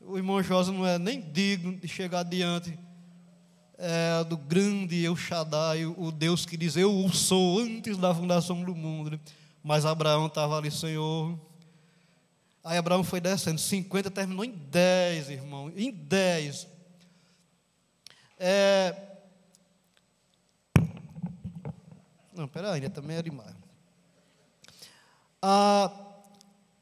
o 0.07 0.17
irmão 0.17 0.43
Josa 0.43 0.71
não 0.71 0.87
é 0.87 0.99
nem 0.99 1.21
digno 1.21 1.77
de 1.77 1.89
chegar 1.89 2.23
diante 2.23 2.79
é, 3.79 4.23
do 4.25 4.37
grande 4.37 5.03
Eu 5.03 5.17
Shaddai, 5.17 5.87
o 5.87 6.13
Deus 6.13 6.45
que 6.47 6.57
diz: 6.57 6.77
Eu 6.77 7.09
sou 7.13 7.61
antes 7.61 7.97
da 7.97 8.15
fundação 8.15 8.63
do 8.63 8.75
mundo. 8.75 9.19
Mas 9.65 9.87
Abraão 9.87 10.27
estava 10.27 10.59
ali, 10.59 10.71
Senhor. 10.71 11.41
Aí 12.63 12.77
Abraão 12.77 13.03
foi 13.03 13.19
descendo, 13.19 13.59
50 13.59 14.11
terminou 14.11 14.45
em 14.45 14.51
10, 14.51 15.31
irmão, 15.31 15.73
em 15.75 15.91
10. 15.91 16.69
É... 18.39 18.95
Não, 22.35 22.47
peraí, 22.47 22.75
ainda 22.75 22.91
também 22.91 23.17
é 23.17 23.23
demais. 23.23 23.57
Ah, 25.41 25.91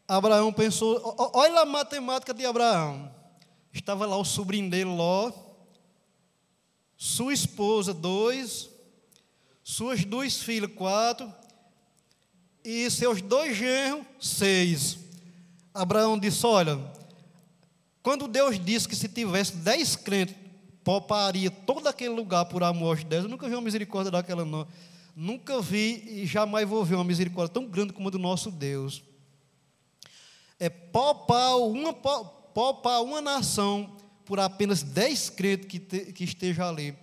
Abraão 0.09 0.53
pensou, 0.53 1.01
olha 1.35 1.61
a 1.61 1.65
matemática 1.65 2.35
de 2.35 2.45
Abraão. 2.45 3.15
Estava 3.73 4.07
lá 4.07 4.17
o 4.17 4.25
sobrinho 4.25 4.69
dele, 4.69 4.91
Ló, 4.91 5.31
sua 6.97 7.33
esposa, 7.33 7.95
dois, 7.95 8.69
suas 9.63 10.05
duas 10.05 10.37
filhas, 10.43 10.73
quatro, 10.75 11.33
e 12.65 12.91
seus 12.91 13.21
dois 13.21 13.57
genros, 13.57 14.07
seis. 14.21 14.99
Abraão 15.75 16.19
disse: 16.19 16.45
Olha, 16.47 16.79
quando 18.03 18.29
Deus 18.29 18.59
disse 18.63 18.89
que 18.89 18.97
se 18.97 19.09
tivesse 19.09 19.57
dez 19.57 19.97
crentes, 19.97 20.37
pouparia 20.85 21.51
todo 21.51 21.87
aquele 21.87 22.15
lugar 22.15 22.45
por 22.47 22.63
amor 22.63 22.97
aos 22.97 23.05
dez, 23.05 23.25
eu 23.25 23.31
nunca 23.31 23.49
vi 23.49 23.55
uma 23.55 23.63
misericórdia 23.63 24.11
daquela, 24.11 24.45
não. 24.45 24.67
Nunca 25.15 25.61
vi 25.61 26.23
e 26.23 26.27
jamais 26.27 26.67
vou 26.67 26.85
ver 26.85 26.95
uma 26.95 27.05
misericórdia 27.05 27.53
tão 27.53 27.67
grande 27.67 27.93
como 27.93 28.09
a 28.09 28.11
do 28.11 28.19
nosso 28.19 28.51
Deus. 28.51 29.03
É 30.59 30.69
poupar 30.69 31.59
uma, 31.59 31.93
poupar 31.93 33.03
uma 33.03 33.21
nação 33.21 33.95
por 34.25 34.41
apenas 34.41 34.83
dez 34.83 35.29
crentes 35.29 35.67
que, 35.69 35.79
te, 35.79 36.13
que 36.13 36.25
esteja 36.25 36.69
ali. 36.69 36.97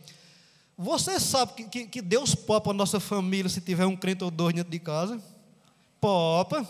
Você 0.78 1.20
sabe 1.20 1.54
que, 1.54 1.64
que, 1.66 1.88
que 1.88 2.02
Deus 2.02 2.34
popa 2.34 2.72
a 2.72 2.74
nossa 2.74 3.00
família 3.00 3.50
se 3.50 3.62
tiver 3.62 3.86
um 3.86 3.98
crente 3.98 4.24
ou 4.24 4.32
dois 4.32 4.56
dentro 4.56 4.72
de 4.72 4.80
casa? 4.80 5.22
Popa. 6.00 6.68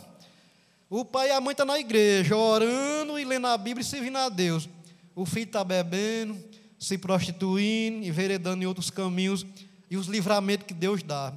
O 0.89 1.05
pai 1.05 1.29
e 1.29 1.31
a 1.31 1.39
mãe 1.39 1.51
estão 1.51 1.67
tá 1.67 1.73
na 1.73 1.79
igreja, 1.79 2.35
orando 2.35 3.19
e 3.19 3.23
lendo 3.23 3.47
a 3.47 3.57
Bíblia 3.57 3.81
e 3.81 3.85
servindo 3.85 4.17
a 4.17 4.27
Deus. 4.27 4.67
O 5.15 5.25
filho 5.25 5.43
está 5.43 5.63
bebendo, 5.63 6.37
se 6.79 6.97
prostituindo, 6.97 8.05
enveredando 8.05 8.63
em 8.63 8.65
outros 8.65 8.89
caminhos, 8.89 9.45
e 9.89 9.97
os 9.97 10.07
livramentos 10.07 10.65
que 10.65 10.73
Deus 10.73 11.03
dá. 11.03 11.33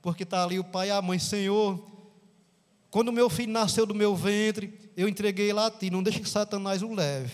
Porque 0.00 0.22
está 0.22 0.44
ali 0.44 0.58
o 0.58 0.64
pai 0.64 0.88
e 0.88 0.90
a 0.90 1.02
mãe, 1.02 1.18
Senhor, 1.18 1.84
quando 2.90 3.12
meu 3.12 3.28
filho 3.28 3.52
nasceu 3.52 3.84
do 3.84 3.94
meu 3.94 4.14
ventre, 4.14 4.78
eu 4.96 5.08
entreguei 5.08 5.52
lá 5.52 5.66
a 5.66 5.70
ti, 5.70 5.90
não 5.90 6.02
deixe 6.02 6.20
que 6.20 6.28
Satanás 6.28 6.82
o 6.82 6.94
leve. 6.94 7.32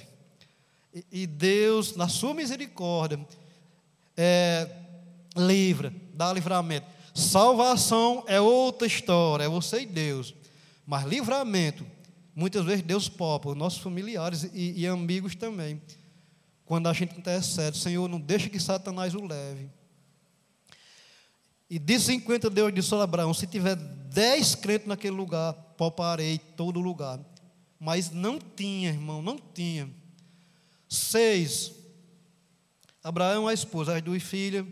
E, 1.12 1.26
Deus, 1.26 1.94
na 1.94 2.08
sua 2.08 2.34
misericórdia, 2.34 3.20
é, 4.16 4.68
livra, 5.36 5.92
dá 6.14 6.32
livramento. 6.32 6.86
Salvação 7.14 8.24
é 8.26 8.40
outra 8.40 8.86
história, 8.86 9.44
é 9.44 9.48
você 9.48 9.82
e 9.82 9.86
Deus. 9.86 10.34
Mas 10.86 11.04
livramento, 11.04 11.86
muitas 12.34 12.64
vezes 12.64 12.82
Deus 12.82 13.08
popa, 13.08 13.50
os 13.50 13.56
nossos 13.56 13.80
familiares 13.80 14.44
e, 14.52 14.80
e 14.80 14.86
amigos 14.86 15.34
também. 15.34 15.80
Quando 16.64 16.88
a 16.88 16.92
gente 16.92 17.18
intercede, 17.18 17.78
Senhor, 17.78 18.08
não 18.08 18.20
deixe 18.20 18.48
que 18.48 18.60
Satanás 18.60 19.14
o 19.14 19.26
leve. 19.26 19.70
E 21.68 21.78
de 21.78 22.00
50 22.00 22.50
Deus 22.50 22.74
disse 22.74 22.94
a 22.94 23.02
Abraão: 23.02 23.32
se 23.32 23.46
tiver 23.46 23.76
10 23.76 24.56
crentes 24.56 24.88
naquele 24.88 25.16
lugar, 25.16 25.52
pouparei 25.76 26.38
todo 26.38 26.80
lugar. 26.80 27.20
Mas 27.78 28.10
não 28.10 28.38
tinha, 28.38 28.90
irmão, 28.90 29.22
não 29.22 29.38
tinha. 29.38 29.88
Seis. 30.88 31.72
Abraão, 33.02 33.48
a 33.48 33.54
esposa, 33.54 33.96
as 33.96 34.02
duas 34.02 34.22
filhas 34.22 34.66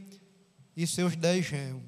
e 0.77 0.87
seus 0.87 1.17
dez 1.17 1.47
genros. 1.47 1.88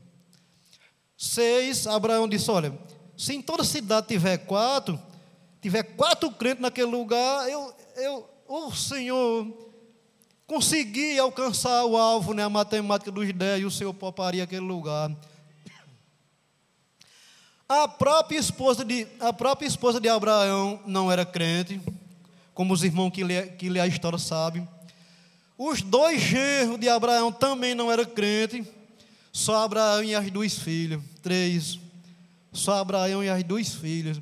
Seis, 1.23 1.87
Abraão 1.87 2.27
disse: 2.27 2.51
Olha, 2.51 2.73
se 3.15 3.35
em 3.35 3.43
toda 3.43 3.63
cidade 3.63 4.09
tiver 4.09 4.39
quatro, 4.39 4.99
tiver 5.61 5.83
quatro 5.83 6.31
crentes 6.31 6.63
naquele 6.63 6.91
lugar, 6.91 7.47
eu, 7.47 7.75
eu, 7.97 8.27
o 8.49 8.73
Senhor, 8.73 9.47
consegui 10.47 11.19
alcançar 11.19 11.85
o 11.85 11.95
alvo, 11.99 12.33
né, 12.33 12.43
a 12.43 12.49
matemática 12.49 13.11
dos 13.11 13.31
dez, 13.35 13.61
e 13.61 13.67
o 13.67 13.71
Senhor 13.71 13.93
pouparia 13.93 14.45
aquele 14.45 14.63
lugar. 14.63 15.15
A 17.69 17.87
própria 17.87 18.39
esposa 18.39 18.83
de, 18.83 19.07
a 19.21 19.31
própria 19.31 19.69
esposa 19.69 20.01
de 20.01 20.09
Abraão 20.09 20.81
não 20.87 21.13
era 21.13 21.27
crente, 21.27 21.79
como 22.55 22.73
os 22.73 22.83
irmãos 22.83 23.11
que 23.11 23.23
lê, 23.23 23.47
que 23.47 23.69
lê 23.69 23.79
a 23.79 23.87
história 23.87 24.19
sabem. 24.19 24.67
Os 25.59 25.83
dois 25.83 26.19
genros 26.19 26.81
de 26.81 26.89
Abraão 26.89 27.31
também 27.31 27.75
não 27.75 27.93
eram 27.93 28.07
crentes, 28.07 28.67
só 29.33 29.65
Abraão 29.65 30.03
e 30.03 30.15
as 30.15 30.31
duas 30.31 30.59
filhas, 30.59 31.01
três. 31.23 31.79
Só 32.53 32.75
Abraão 32.75 33.23
e 33.23 33.29
as 33.29 33.43
duas 33.45 33.75
filhas. 33.75 34.21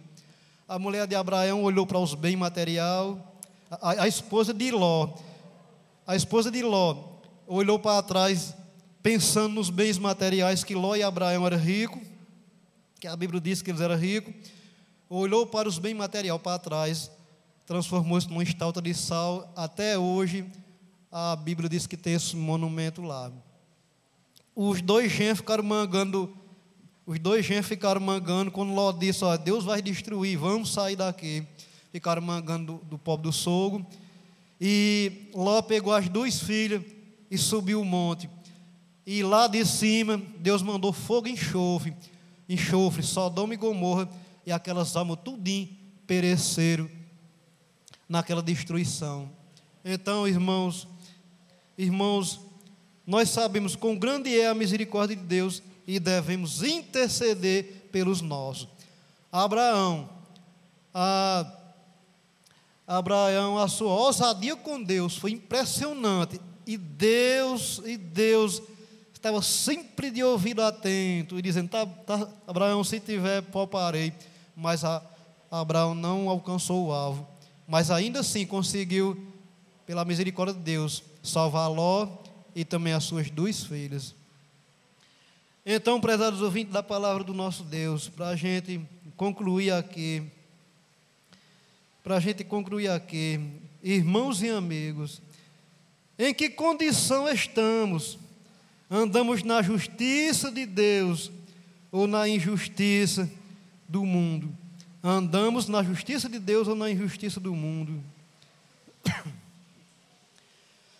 A 0.68 0.78
mulher 0.78 1.06
de 1.06 1.14
Abraão 1.14 1.62
olhou 1.62 1.86
para 1.86 1.98
os 1.98 2.14
bens 2.14 2.36
material. 2.36 3.36
A, 3.70 4.02
a, 4.02 4.08
esposa 4.08 4.52
de 4.52 4.70
Ló, 4.70 5.14
a 6.06 6.14
esposa 6.14 6.50
de 6.50 6.62
Ló 6.62 7.04
olhou 7.46 7.78
para 7.78 8.02
trás, 8.02 8.54
pensando 9.02 9.54
nos 9.54 9.70
bens 9.70 9.98
materiais 9.98 10.62
que 10.62 10.74
Ló 10.74 10.94
e 10.94 11.02
Abraão 11.02 11.46
eram 11.46 11.58
ricos, 11.58 12.02
que 13.00 13.06
a 13.06 13.16
Bíblia 13.16 13.40
diz 13.40 13.62
que 13.62 13.70
eles 13.70 13.80
eram 13.80 13.96
ricos. 13.96 14.34
Olhou 15.08 15.46
para 15.46 15.68
os 15.68 15.78
bens 15.78 15.94
materiais 15.94 16.40
para 16.42 16.58
trás, 16.58 17.10
transformou-se 17.64 18.28
numa 18.28 18.42
estátua 18.42 18.82
de 18.82 18.92
sal. 18.92 19.50
Até 19.56 19.98
hoje, 19.98 20.44
a 21.10 21.34
Bíblia 21.34 21.68
diz 21.68 21.86
que 21.86 21.96
tem 21.96 22.12
esse 22.12 22.36
monumento 22.36 23.00
lá. 23.00 23.32
Os 24.60 24.82
dois 24.82 25.12
gêmeos 25.12 25.38
ficaram 25.38 25.62
mangando 25.62 26.36
os 27.06 27.16
dois 27.20 27.46
gêmeos 27.46 27.68
ficaram 27.68 28.00
mangando 28.00 28.50
quando 28.50 28.74
Ló 28.74 28.90
disse: 28.90 29.24
ó, 29.24 29.36
Deus 29.36 29.64
vai 29.64 29.80
destruir, 29.80 30.36
vamos 30.36 30.72
sair 30.72 30.96
daqui. 30.96 31.46
Ficaram 31.92 32.20
mangando 32.20 32.72
do, 32.72 32.84
do 32.84 32.98
pobre 32.98 33.28
do 33.28 33.32
sogro. 33.32 33.86
E 34.60 35.30
Ló 35.32 35.62
pegou 35.62 35.92
as 35.92 36.08
duas 36.08 36.40
filhas 36.40 36.82
e 37.30 37.38
subiu 37.38 37.80
o 37.80 37.84
monte. 37.84 38.28
E 39.06 39.22
lá 39.22 39.46
de 39.46 39.64
cima, 39.64 40.20
Deus 40.40 40.60
mandou 40.60 40.92
fogo 40.92 41.28
e 41.28 41.30
enxofre, 41.30 41.96
enxofre, 42.48 43.04
Sodoma 43.04 43.54
e 43.54 43.56
Gomorra, 43.56 44.08
e 44.44 44.50
aquelas 44.50 44.96
almas 44.96 45.20
tudinho 45.24 45.68
pereceram 46.04 46.90
naquela 48.08 48.42
destruição. 48.42 49.30
Então, 49.84 50.26
irmãos, 50.26 50.88
irmãos, 51.78 52.47
nós 53.08 53.30
sabemos 53.30 53.74
quão 53.74 53.96
grande 53.96 54.38
é 54.38 54.48
a 54.48 54.54
misericórdia 54.54 55.16
de 55.16 55.22
Deus 55.22 55.62
e 55.86 55.98
devemos 55.98 56.62
interceder 56.62 57.88
pelos 57.90 58.20
nossos. 58.20 58.68
Abraão, 59.32 60.10
a, 60.92 61.50
Abraão, 62.86 63.56
a 63.56 63.66
sua 63.66 63.94
ousadia 63.94 64.54
com 64.56 64.82
Deus 64.82 65.16
foi 65.16 65.30
impressionante. 65.30 66.38
E 66.66 66.76
Deus, 66.76 67.80
e 67.86 67.96
Deus 67.96 68.60
estava 69.10 69.40
sempre 69.40 70.10
de 70.10 70.22
ouvido 70.22 70.60
atento 70.60 71.38
e 71.38 71.40
dizendo: 71.40 71.70
tá, 71.70 71.86
tá, 71.86 72.28
Abraão, 72.46 72.84
se 72.84 73.00
tiver, 73.00 73.40
pouparei. 73.40 74.12
Mas 74.54 74.84
a, 74.84 75.02
Abraão 75.50 75.94
não 75.94 76.28
alcançou 76.28 76.88
o 76.88 76.92
alvo. 76.92 77.26
Mas 77.66 77.90
ainda 77.90 78.20
assim 78.20 78.44
conseguiu, 78.44 79.16
pela 79.86 80.04
misericórdia 80.04 80.52
de 80.52 80.60
Deus, 80.60 81.02
salvar 81.22 81.70
Ló 81.70 82.27
e 82.58 82.64
também 82.64 82.92
as 82.92 83.04
suas 83.04 83.30
duas 83.30 83.62
filhas. 83.62 84.16
Então, 85.64 86.00
prezados 86.00 86.42
ouvintes 86.42 86.72
da 86.72 86.82
palavra 86.82 87.22
do 87.22 87.32
nosso 87.32 87.62
Deus, 87.62 88.08
para 88.08 88.30
a 88.30 88.34
gente 88.36 88.80
concluir 89.16 89.70
aqui, 89.70 90.24
para 92.02 92.16
a 92.16 92.20
gente 92.20 92.42
concluir 92.42 92.88
aqui, 92.88 93.40
irmãos 93.80 94.42
e 94.42 94.48
amigos, 94.48 95.22
em 96.18 96.34
que 96.34 96.50
condição 96.50 97.28
estamos? 97.28 98.18
Andamos 98.90 99.44
na 99.44 99.62
justiça 99.62 100.50
de 100.50 100.66
Deus 100.66 101.30
ou 101.92 102.08
na 102.08 102.28
injustiça 102.28 103.30
do 103.88 104.04
mundo? 104.04 104.52
Andamos 105.00 105.68
na 105.68 105.84
justiça 105.84 106.28
de 106.28 106.40
Deus 106.40 106.66
ou 106.66 106.74
na 106.74 106.90
injustiça 106.90 107.38
do 107.38 107.54
mundo? 107.54 108.02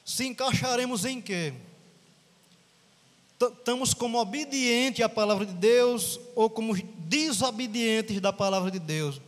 Se 0.08 0.24
encaixaremos 0.24 1.04
em 1.04 1.20
quê? 1.20 1.52
estamos 3.38 3.92
como 3.92 4.18
obedientes 4.18 5.04
à 5.04 5.08
palavra 5.08 5.44
de 5.44 5.52
Deus 5.52 6.18
ou 6.34 6.48
como 6.48 6.74
desobedientes 7.00 8.18
da 8.18 8.32
palavra 8.32 8.70
de 8.70 8.78
Deus. 8.78 9.20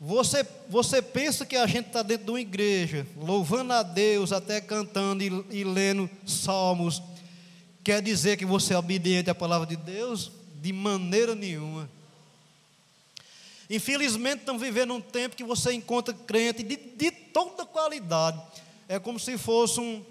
Você, 0.00 0.46
você 0.70 1.02
pensa 1.02 1.44
que 1.44 1.56
a 1.56 1.66
gente 1.66 1.88
está 1.88 2.02
dentro 2.02 2.24
de 2.24 2.30
uma 2.30 2.40
igreja, 2.40 3.06
louvando 3.18 3.74
a 3.74 3.82
Deus, 3.82 4.32
até 4.32 4.62
cantando 4.62 5.22
e, 5.22 5.44
e 5.50 5.62
lendo 5.62 6.08
salmos, 6.26 7.02
quer 7.84 8.00
dizer 8.00 8.38
que 8.38 8.46
você 8.46 8.72
é 8.72 8.78
obediente 8.78 9.28
à 9.28 9.34
palavra 9.34 9.66
de 9.66 9.76
Deus? 9.76 10.32
De 10.62 10.72
maneira 10.72 11.34
nenhuma. 11.34 11.86
Infelizmente, 13.68 14.40
estamos 14.40 14.62
vivendo 14.62 14.94
um 14.94 15.02
tempo 15.02 15.36
que 15.36 15.44
você 15.44 15.74
encontra 15.74 16.14
crente 16.14 16.62
de, 16.62 16.76
de 16.76 17.10
toda 17.10 17.66
qualidade. 17.66 18.40
É 18.88 18.98
como 18.98 19.18
se 19.18 19.36
fosse 19.36 19.80
um, 19.80 20.04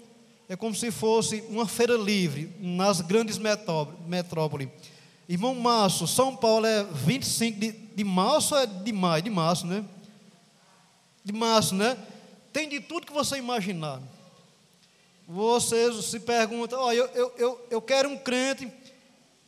é 0.48 0.54
como 0.54 0.74
se 0.74 0.90
fosse 0.90 1.42
uma 1.48 1.66
feira 1.66 1.96
livre 1.96 2.52
nas 2.60 3.00
grandes 3.00 3.38
metrópoles. 3.38 4.68
Irmão 5.28 5.54
Márcio, 5.54 6.06
São 6.06 6.36
Paulo 6.36 6.66
é 6.66 6.84
25 6.84 7.58
de, 7.58 7.72
de 7.72 8.04
março 8.04 8.54
é 8.54 8.64
de 8.64 8.92
maio? 8.92 9.22
De 9.22 9.30
março, 9.30 9.66
né? 9.66 9.84
De 11.24 11.32
março, 11.32 11.74
né? 11.74 11.96
Tem 12.52 12.68
de 12.68 12.78
tudo 12.80 13.06
que 13.06 13.12
você 13.12 13.36
imaginar. 13.36 14.00
Você 15.26 15.92
se 16.00 16.20
pergunta, 16.20 16.78
ó, 16.78 16.86
oh, 16.86 16.92
eu, 16.92 17.06
eu, 17.06 17.34
eu, 17.36 17.66
eu 17.68 17.82
quero 17.82 18.08
um 18.08 18.16
crente, 18.16 18.70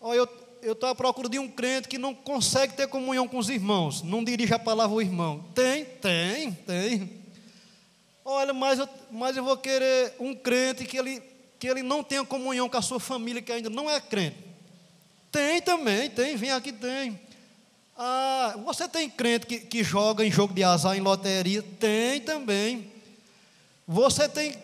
ó, 0.01 0.09
oh, 0.09 0.15
eu 0.15 0.73
estou 0.73 0.89
à 0.89 0.95
procura 0.95 1.29
de 1.29 1.39
um 1.39 1.49
crente 1.49 1.87
que 1.87 1.97
não 1.97 2.13
consegue 2.13 2.75
ter 2.75 2.89
comunhão 2.89 3.29
com 3.29 3.39
os 3.39 3.49
irmãos, 3.49 4.03
não 4.03 4.25
dirige 4.25 4.53
a 4.53 4.59
palavra 4.59 4.93
ao 4.95 5.01
irmão. 5.01 5.45
Tem, 5.55 5.85
tem, 5.85 6.53
tem. 6.53 7.18
Olha, 8.31 8.53
mas 8.53 8.79
eu, 8.79 8.87
mas 9.11 9.39
eu 9.39 9.43
vou 9.43 9.57
querer 9.57 10.13
um 10.21 10.35
crente 10.35 10.85
que 10.85 10.99
ele, 10.99 11.23
que 11.59 11.67
ele 11.67 11.83
não 11.83 12.05
tenha 12.05 12.23
comunhão 12.27 12.69
com 12.69 12.77
a 12.77 12.83
sua 12.83 13.01
família, 13.01 13.41
que 13.41 13.51
ainda 13.51 13.71
não 13.71 13.89
é 13.89 13.99
crente. 13.99 14.37
Tem 15.33 15.63
também, 15.63 16.11
tem, 16.11 16.37
vem 16.37 16.51
aqui, 16.51 16.71
tem. 16.71 17.19
Ah, 17.97 18.55
você 18.67 18.87
tem 18.87 19.09
crente 19.09 19.47
que, 19.47 19.61
que 19.61 19.83
joga 19.83 20.27
em 20.27 20.31
jogo 20.31 20.53
de 20.53 20.63
azar, 20.63 20.95
em 20.95 21.01
loteria? 21.01 21.63
Tem 21.81 22.21
também. 22.21 22.93
Você 23.87 24.29
tem, 24.29 24.55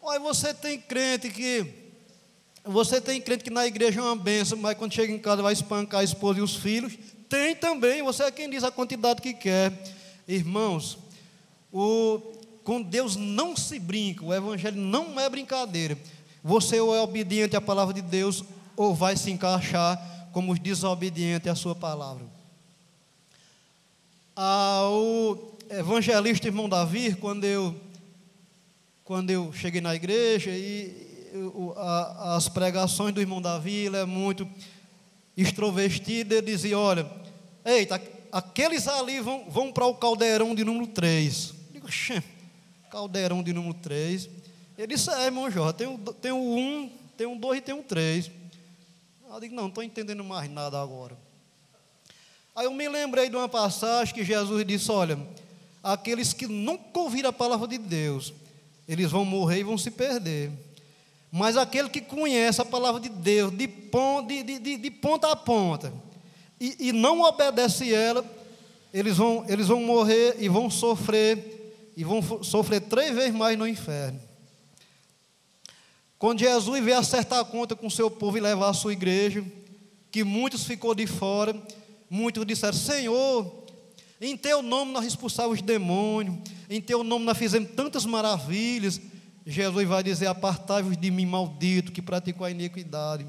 olha, 0.00 0.18
você 0.18 0.54
tem 0.54 0.80
crente 0.80 1.28
que, 1.28 1.66
você 2.64 2.98
tem 2.98 3.20
crente 3.20 3.44
que 3.44 3.50
na 3.50 3.66
igreja 3.66 4.00
é 4.00 4.02
uma 4.02 4.16
benção, 4.16 4.56
mas 4.56 4.74
quando 4.74 4.94
chega 4.94 5.12
em 5.12 5.18
casa 5.18 5.42
vai 5.42 5.52
espancar 5.52 6.00
a 6.00 6.04
esposa 6.04 6.38
e 6.38 6.42
os 6.42 6.56
filhos? 6.56 6.94
Tem 7.28 7.54
também, 7.54 8.02
você 8.02 8.22
é 8.22 8.30
quem 8.30 8.48
diz 8.48 8.64
a 8.64 8.70
quantidade 8.70 9.20
que 9.20 9.34
quer. 9.34 9.70
Irmãos, 10.26 10.96
o, 11.70 12.35
com 12.66 12.82
Deus 12.82 13.14
não 13.14 13.56
se 13.56 13.78
brinca, 13.78 14.24
o 14.24 14.34
Evangelho 14.34 14.76
não 14.76 15.20
é 15.20 15.30
brincadeira. 15.30 15.96
Você 16.42 16.80
ou 16.80 16.92
é 16.92 17.00
obediente 17.00 17.54
à 17.56 17.60
palavra 17.60 17.94
de 17.94 18.02
Deus, 18.02 18.42
ou 18.76 18.92
vai 18.92 19.16
se 19.16 19.30
encaixar 19.30 20.28
como 20.32 20.52
os 20.52 20.58
desobedientes 20.58 21.48
à 21.48 21.54
sua 21.54 21.76
palavra. 21.76 22.26
Ah, 24.34 24.82
o 24.90 25.54
evangelista 25.70 26.48
irmão 26.48 26.68
Davi, 26.68 27.14
quando 27.14 27.44
eu, 27.44 27.72
quando 29.04 29.30
eu 29.30 29.52
cheguei 29.52 29.80
na 29.80 29.94
igreja, 29.94 30.50
e 30.50 31.30
eu, 31.32 31.72
a, 31.76 32.34
as 32.34 32.48
pregações 32.48 33.14
do 33.14 33.20
irmão 33.20 33.40
Davi, 33.40 33.86
ele 33.86 33.96
é 33.96 34.04
muito 34.04 34.46
extrovertido, 35.36 36.34
ele 36.34 36.50
dizia: 36.50 36.76
Olha, 36.76 37.08
eita, 37.64 38.02
aqueles 38.32 38.88
ali 38.88 39.20
vão, 39.20 39.48
vão 39.48 39.72
para 39.72 39.86
o 39.86 39.94
caldeirão 39.94 40.52
de 40.52 40.64
número 40.64 40.88
3. 40.88 41.48
Eu 41.48 41.72
digo, 41.72 41.88
caldeirão 42.96 43.42
de 43.42 43.52
número 43.52 43.74
3. 43.74 44.26
Ele 44.78 44.86
disse, 44.86 45.10
é, 45.10 45.26
irmão 45.26 45.50
Jorge, 45.50 45.74
tem 45.74 45.86
um, 45.86 45.98
tem 45.98 46.32
um 46.32 46.56
1, 46.56 46.90
tem 47.14 47.26
um 47.26 47.36
2 47.36 47.58
e 47.58 47.60
tem 47.60 47.74
um 47.74 47.82
3. 47.82 48.30
Eu 49.30 49.38
digo, 49.38 49.54
não, 49.54 49.64
não 49.64 49.68
estou 49.68 49.84
entendendo 49.84 50.24
mais 50.24 50.50
nada 50.50 50.80
agora. 50.80 51.14
Aí 52.54 52.64
eu 52.64 52.72
me 52.72 52.88
lembrei 52.88 53.28
de 53.28 53.36
uma 53.36 53.50
passagem 53.50 54.14
que 54.14 54.24
Jesus 54.24 54.64
disse, 54.64 54.90
olha, 54.90 55.18
aqueles 55.82 56.32
que 56.32 56.46
nunca 56.46 56.98
ouviram 56.98 57.28
a 57.28 57.32
palavra 57.34 57.68
de 57.68 57.76
Deus, 57.76 58.32
eles 58.88 59.10
vão 59.10 59.26
morrer 59.26 59.60
e 59.60 59.64
vão 59.64 59.76
se 59.76 59.90
perder. 59.90 60.50
Mas 61.30 61.58
aquele 61.58 61.90
que 61.90 62.00
conhece 62.00 62.62
a 62.62 62.64
palavra 62.64 62.98
de 62.98 63.10
Deus 63.10 63.54
de, 63.54 63.68
ponta, 63.68 64.28
de, 64.28 64.58
de, 64.58 64.78
de 64.78 64.90
ponta 64.90 65.30
a 65.30 65.36
ponta 65.36 65.92
e, 66.58 66.88
e 66.88 66.92
não 66.92 67.20
obedece 67.20 67.92
ela, 67.92 68.24
eles 68.90 69.18
vão, 69.18 69.44
eles 69.46 69.68
vão 69.68 69.82
morrer 69.82 70.36
e 70.38 70.48
vão 70.48 70.70
sofrer 70.70 71.55
e 71.96 72.04
vão 72.04 72.22
sofrer 72.42 72.82
três 72.82 73.14
vezes 73.14 73.34
mais 73.34 73.56
no 73.56 73.66
inferno. 73.66 74.20
Quando 76.18 76.40
Jesus 76.40 76.84
veio 76.84 76.98
acertar 76.98 77.40
a 77.40 77.44
conta 77.44 77.74
com 77.74 77.86
o 77.86 77.90
seu 77.90 78.10
povo 78.10 78.36
e 78.36 78.40
levar 78.40 78.68
a 78.68 78.74
sua 78.74 78.92
igreja, 78.92 79.44
que 80.10 80.22
muitos 80.22 80.64
ficou 80.64 80.94
de 80.94 81.06
fora, 81.06 81.54
muitos 82.08 82.44
disseram: 82.46 82.76
Senhor, 82.76 83.64
em 84.20 84.36
teu 84.36 84.62
nome 84.62 84.92
nós 84.92 85.06
expulsávamos 85.06 85.60
os 85.60 85.64
demônios, 85.64 86.36
em 86.68 86.80
teu 86.80 87.02
nome 87.02 87.24
nós 87.24 87.38
fizemos 87.38 87.70
tantas 87.74 88.04
maravilhas. 88.04 89.00
Jesus 89.46 89.86
vai 89.88 90.02
dizer: 90.02 90.26
Apartai-vos 90.26 90.96
de 90.96 91.10
mim, 91.10 91.26
maldito, 91.26 91.92
que 91.92 92.02
praticou 92.02 92.46
a 92.46 92.50
iniquidade. 92.50 93.26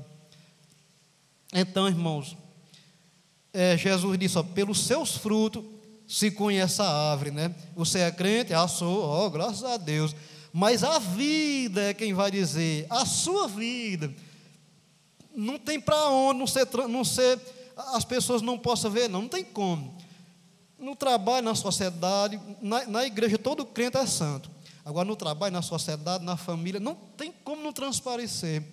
Então, 1.53 1.87
irmãos, 1.87 2.35
é, 3.53 3.77
Jesus 3.77 4.17
disse: 4.17 4.37
ó, 4.37 4.43
pelos 4.43 4.85
seus 4.85 5.17
frutos 5.17 5.63
se 6.07 6.31
conhece 6.31 6.81
a 6.81 7.11
árvore, 7.11 7.31
né? 7.31 7.53
Você 7.75 7.99
é 7.99 8.11
crente? 8.11 8.53
Ah, 8.53 8.67
sou, 8.67 9.25
oh, 9.25 9.29
graças 9.29 9.63
a 9.63 9.75
Deus. 9.75 10.15
Mas 10.53 10.83
a 10.83 10.97
vida 10.97 11.81
é 11.83 11.93
quem 11.93 12.13
vai 12.13 12.31
dizer, 12.31 12.87
a 12.89 13.05
sua 13.05 13.47
vida. 13.47 14.13
Não 15.35 15.59
tem 15.59 15.79
para 15.79 16.09
onde 16.09 16.39
não 16.39 16.47
ser, 16.47 16.65
não 16.87 17.03
ser, 17.03 17.39
as 17.93 18.05
pessoas 18.05 18.41
não 18.41 18.57
possam 18.57 18.89
ver, 18.89 19.09
não, 19.09 19.23
não 19.23 19.29
tem 19.29 19.43
como. 19.43 19.95
No 20.79 20.95
trabalho, 20.95 21.45
na 21.45 21.55
sociedade, 21.55 22.39
na, 22.61 22.87
na 22.87 23.05
igreja, 23.05 23.37
todo 23.37 23.65
crente 23.65 23.97
é 23.97 24.05
santo. 24.05 24.49
Agora, 24.85 25.05
no 25.05 25.15
trabalho, 25.15 25.51
na 25.51 25.61
sociedade, 25.61 26.23
na 26.23 26.37
família, 26.37 26.79
não 26.79 26.95
tem 26.95 27.33
como 27.43 27.61
não 27.61 27.73
transparecer. 27.73 28.63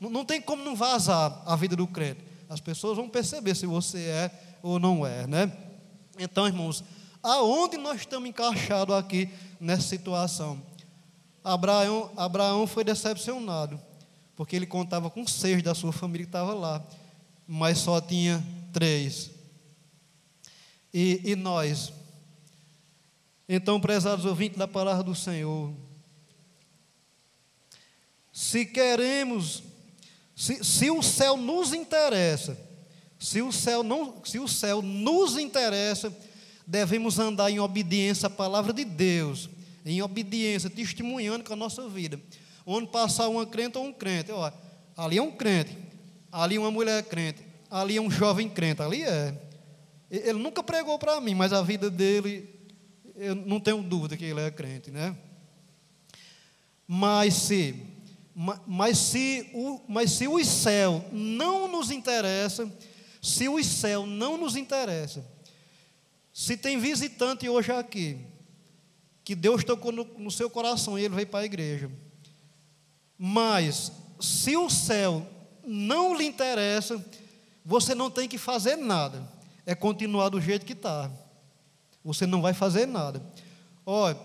Não, 0.00 0.08
não 0.08 0.24
tem 0.24 0.40
como 0.40 0.62
não 0.62 0.76
vazar 0.76 1.42
a 1.44 1.56
vida 1.56 1.74
do 1.74 1.86
crente. 1.86 2.20
As 2.48 2.60
pessoas 2.60 2.96
vão 2.96 3.08
perceber 3.08 3.56
se 3.56 3.66
você 3.66 3.98
é 3.98 4.30
ou 4.62 4.78
não 4.78 5.04
é, 5.04 5.26
né? 5.26 5.52
Então, 6.18 6.46
irmãos, 6.46 6.84
aonde 7.22 7.76
nós 7.76 8.00
estamos 8.00 8.28
encaixados 8.28 8.94
aqui 8.94 9.28
nessa 9.60 9.88
situação? 9.88 10.62
Abraão, 11.42 12.10
Abraão 12.16 12.66
foi 12.66 12.84
decepcionado, 12.84 13.80
porque 14.36 14.56
ele 14.56 14.66
contava 14.66 15.10
com 15.10 15.26
seis 15.26 15.62
da 15.62 15.74
sua 15.74 15.92
família 15.92 16.26
que 16.26 16.28
estava 16.28 16.54
lá, 16.54 16.82
mas 17.46 17.78
só 17.78 18.00
tinha 18.00 18.42
três. 18.72 19.30
E, 20.92 21.20
e 21.24 21.36
nós? 21.36 21.92
Então, 23.48 23.80
prezados 23.80 24.24
ouvintes 24.24 24.58
da 24.58 24.66
palavra 24.66 25.02
do 25.02 25.14
Senhor, 25.14 25.74
se 28.32 28.64
queremos, 28.64 29.62
se, 30.34 30.64
se 30.64 30.90
o 30.90 31.02
céu 31.02 31.36
nos 31.36 31.72
interessa, 31.72 32.58
se 33.24 33.40
o 33.40 33.50
céu 33.50 33.82
não, 33.82 34.22
se 34.22 34.38
o 34.38 34.46
céu 34.46 34.82
nos 34.82 35.38
interessa, 35.38 36.14
devemos 36.66 37.18
andar 37.18 37.50
em 37.50 37.58
obediência 37.58 38.26
à 38.26 38.30
palavra 38.30 38.70
de 38.70 38.84
Deus, 38.84 39.48
em 39.82 40.02
obediência, 40.02 40.68
testemunhando 40.68 41.42
com 41.42 41.54
a 41.54 41.56
nossa 41.56 41.88
vida. 41.88 42.20
Onde 42.66 42.88
passar 42.88 43.28
uma 43.28 43.46
crente 43.46 43.78
ou 43.78 43.86
um 43.86 43.94
crente, 43.94 44.30
ó, 44.30 44.52
ali 44.94 45.16
é 45.16 45.22
um 45.22 45.30
crente, 45.30 45.74
ali 46.30 46.56
é 46.56 46.60
uma 46.60 46.70
mulher 46.70 47.02
crente, 47.04 47.40
ali 47.70 47.96
é 47.96 48.00
um 48.00 48.10
jovem 48.10 48.46
crente, 48.46 48.82
ali 48.82 49.02
é. 49.02 49.34
Ele 50.10 50.38
nunca 50.38 50.62
pregou 50.62 50.98
para 50.98 51.18
mim, 51.18 51.34
mas 51.34 51.50
a 51.50 51.62
vida 51.62 51.88
dele, 51.88 52.46
eu 53.16 53.34
não 53.34 53.58
tenho 53.58 53.82
dúvida 53.82 54.18
que 54.18 54.24
ele 54.26 54.40
é 54.40 54.50
crente, 54.50 54.90
né? 54.90 55.16
Mas 56.86 57.32
se, 57.32 57.74
mas 58.66 58.98
se 58.98 59.48
o, 59.54 59.80
mas 59.88 60.10
se 60.10 60.28
o 60.28 60.44
céu 60.44 61.02
não 61.10 61.66
nos 61.66 61.90
interessa, 61.90 62.70
se 63.24 63.48
o 63.48 63.64
céu 63.64 64.04
não 64.04 64.36
nos 64.36 64.54
interessa, 64.54 65.24
se 66.30 66.58
tem 66.58 66.78
visitante 66.78 67.48
hoje 67.48 67.72
aqui, 67.72 68.18
que 69.24 69.34
Deus 69.34 69.64
tocou 69.64 69.90
no, 69.90 70.04
no 70.18 70.30
seu 70.30 70.50
coração 70.50 70.98
e 70.98 71.04
ele 71.04 71.14
veio 71.14 71.26
para 71.26 71.40
a 71.40 71.46
igreja, 71.46 71.90
mas 73.16 73.90
se 74.20 74.54
o 74.58 74.68
céu 74.68 75.26
não 75.64 76.14
lhe 76.14 76.26
interessa, 76.26 77.02
você 77.64 77.94
não 77.94 78.10
tem 78.10 78.28
que 78.28 78.36
fazer 78.36 78.76
nada, 78.76 79.26
é 79.64 79.74
continuar 79.74 80.28
do 80.28 80.38
jeito 80.38 80.66
que 80.66 80.74
está. 80.74 81.10
Você 82.04 82.26
não 82.26 82.42
vai 82.42 82.52
fazer 82.52 82.84
nada. 82.84 83.22
Olha, 83.86 84.18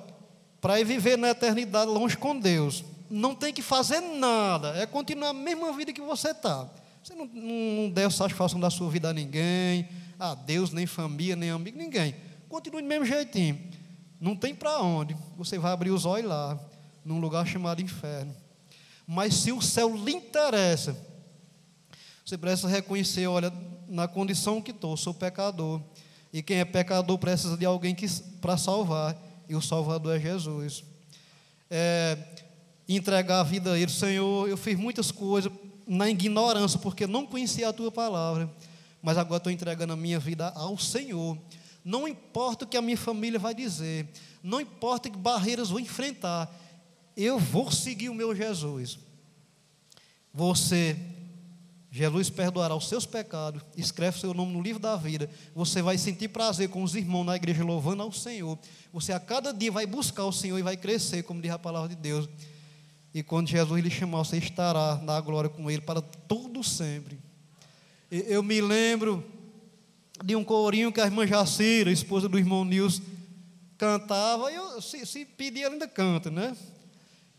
para 0.59 0.77
ir 0.81 0.83
viver 0.83 1.17
na 1.17 1.29
eternidade 1.29 1.89
longe 1.89 2.17
com 2.17 2.37
Deus, 2.37 2.83
não 3.09 3.33
tem 3.33 3.53
que 3.53 3.61
fazer 3.61 4.01
nada, 4.01 4.75
é 4.75 4.85
continuar 4.85 5.29
a 5.29 5.33
mesma 5.33 5.71
vida 5.71 5.93
que 5.93 6.01
você 6.01 6.31
está. 6.31 6.69
Você 7.03 7.15
não, 7.15 7.25
não 7.25 7.89
deu 7.89 8.09
satisfação 8.11 8.59
da 8.59 8.69
sua 8.69 8.89
vida 8.89 9.09
a 9.09 9.13
ninguém, 9.13 9.87
a 10.19 10.35
Deus, 10.35 10.71
nem 10.71 10.85
família, 10.85 11.35
nem 11.35 11.49
amigo, 11.49 11.77
ninguém. 11.77 12.15
Continue 12.47 12.81
do 12.81 12.87
mesmo 12.87 13.05
jeitinho. 13.05 13.59
Não 14.19 14.35
tem 14.35 14.53
para 14.53 14.81
onde. 14.81 15.15
Você 15.37 15.57
vai 15.57 15.71
abrir 15.71 15.91
os 15.91 16.05
olhos 16.05 16.29
lá, 16.29 16.59
num 17.05 17.19
lugar 17.19 17.47
chamado 17.47 17.81
inferno. 17.81 18.35
Mas 19.07 19.33
se 19.33 19.51
o 19.51 19.61
céu 19.61 19.95
lhe 19.95 20.11
interessa, 20.11 20.95
você 22.25 22.37
precisa 22.37 22.67
reconhecer, 22.67 23.25
olha, 23.27 23.51
na 23.87 24.07
condição 24.07 24.61
que 24.61 24.71
estou, 24.71 24.95
sou 24.95 25.13
pecador. 25.13 25.81
E 26.31 26.43
quem 26.43 26.59
é 26.59 26.65
pecador 26.65 27.17
precisa 27.17 27.57
de 27.57 27.65
alguém 27.65 27.95
para 28.39 28.55
salvar. 28.55 29.17
E 29.47 29.55
o 29.55 29.61
Salvador 29.61 30.15
é 30.15 30.19
Jesus. 30.19 30.83
É, 31.71 32.17
entregar 32.87 33.39
a 33.39 33.43
vida 33.43 33.73
a 33.73 33.79
Ele. 33.79 33.91
Senhor, 33.91 34.47
eu 34.47 34.55
fiz 34.55 34.77
muitas 34.77 35.11
coisas, 35.11 35.51
na 35.89 36.07
ignorância, 36.07 36.77
porque 36.77 37.07
não 37.07 37.25
conhecia 37.25 37.67
a 37.67 37.73
tua 37.73 37.91
palavra, 37.91 38.47
mas 39.01 39.17
agora 39.17 39.39
estou 39.39 39.51
entregando 39.51 39.91
a 39.91 39.95
minha 39.95 40.19
vida 40.19 40.49
ao 40.49 40.77
Senhor. 40.77 41.35
Não 41.83 42.07
importa 42.07 42.63
o 42.63 42.67
que 42.67 42.77
a 42.77 42.81
minha 42.81 42.95
família 42.95 43.39
vai 43.39 43.55
dizer, 43.55 44.07
não 44.43 44.61
importa 44.61 45.09
que 45.09 45.17
barreiras 45.17 45.69
vou 45.69 45.79
enfrentar, 45.79 46.47
eu 47.17 47.39
vou 47.39 47.71
seguir 47.71 48.07
o 48.09 48.13
meu 48.13 48.35
Jesus. 48.35 48.99
Você, 50.31 50.95
Jesus 51.89 52.29
perdoará 52.29 52.75
os 52.75 52.87
seus 52.87 53.07
pecados, 53.07 53.63
escreve 53.75 54.19
seu 54.19 54.31
nome 54.31 54.53
no 54.53 54.61
livro 54.61 54.79
da 54.79 54.95
vida. 54.95 55.27
Você 55.55 55.81
vai 55.81 55.97
sentir 55.97 56.27
prazer 56.27 56.69
com 56.69 56.83
os 56.83 56.93
irmãos 56.93 57.23
na 57.23 57.35
igreja 57.35 57.63
louvando 57.63 58.03
ao 58.03 58.11
Senhor. 58.11 58.59
Você 58.93 59.11
a 59.11 59.19
cada 59.19 59.51
dia 59.51 59.71
vai 59.71 59.87
buscar 59.87 60.25
o 60.25 60.31
Senhor 60.31 60.59
e 60.59 60.61
vai 60.61 60.77
crescer, 60.77 61.23
como 61.23 61.41
diz 61.41 61.49
a 61.49 61.57
palavra 61.57 61.89
de 61.89 61.95
Deus. 61.95 62.29
E 63.13 63.23
quando 63.23 63.47
Jesus 63.47 63.83
lhe 63.83 63.89
chamar, 63.89 64.19
você 64.19 64.37
estará 64.37 64.95
na 65.03 65.19
glória 65.19 65.49
com 65.49 65.69
Ele 65.69 65.81
para 65.81 66.01
todo 66.01 66.63
sempre. 66.63 67.19
Eu 68.11 68.43
me 68.43 68.61
lembro 68.61 69.23
de 70.23 70.35
um 70.35 70.43
corinho 70.43 70.91
que 70.91 71.01
a 71.01 71.05
irmã 71.05 71.25
Jacira, 71.25 71.91
esposa 71.91 72.27
do 72.27 72.37
irmão 72.37 72.65
Nils, 72.65 73.01
cantava, 73.77 74.51
e 74.51 74.55
eu, 74.55 74.81
se, 74.81 75.05
se 75.05 75.25
pedir, 75.25 75.61
ela 75.61 75.73
ainda 75.73 75.87
canta, 75.87 76.29
né? 76.29 76.55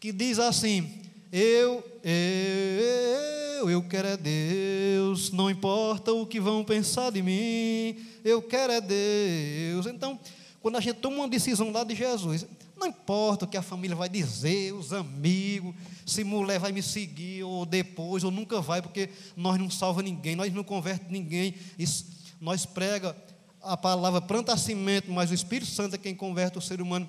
Que 0.00 0.10
diz 0.10 0.38
assim: 0.38 1.02
Eu, 1.30 1.84
eu, 2.02 3.70
eu 3.70 3.82
quero 3.82 4.08
é 4.08 4.16
Deus, 4.16 5.30
não 5.30 5.50
importa 5.50 6.12
o 6.12 6.26
que 6.26 6.40
vão 6.40 6.64
pensar 6.64 7.10
de 7.10 7.22
mim, 7.22 7.96
eu 8.24 8.40
quero 8.40 8.72
é 8.72 8.80
Deus. 8.80 9.86
Então, 9.86 10.18
quando 10.60 10.76
a 10.76 10.80
gente 10.80 10.96
toma 10.96 11.16
uma 11.16 11.28
decisão 11.28 11.70
lá 11.70 11.84
de 11.84 11.94
Jesus, 11.94 12.46
não 12.80 12.86
importa 12.86 13.44
o 13.44 13.48
que 13.48 13.58
a 13.58 13.62
família 13.62 13.94
vai 13.94 14.08
dizer, 14.08 14.72
os 14.72 14.90
amigos, 14.90 15.74
se 16.06 16.24
mulher 16.24 16.58
vai 16.58 16.72
me 16.72 16.82
seguir 16.82 17.44
ou 17.44 17.66
depois, 17.66 18.24
ou 18.24 18.30
nunca 18.30 18.58
vai, 18.62 18.80
porque 18.80 19.10
nós 19.36 19.58
não 19.58 19.70
salva 19.70 20.02
ninguém, 20.02 20.34
nós 20.34 20.50
não 20.52 20.64
converte 20.64 21.04
ninguém. 21.10 21.54
Isso, 21.78 22.06
nós 22.40 22.64
prega 22.64 23.14
a 23.62 23.76
palavra 23.76 24.22
planta 24.22 24.56
cimento, 24.56 25.12
mas 25.12 25.30
o 25.30 25.34
Espírito 25.34 25.70
Santo 25.70 25.94
é 25.94 25.98
quem 25.98 26.14
converte 26.14 26.56
o 26.56 26.62
ser 26.62 26.80
humano, 26.80 27.08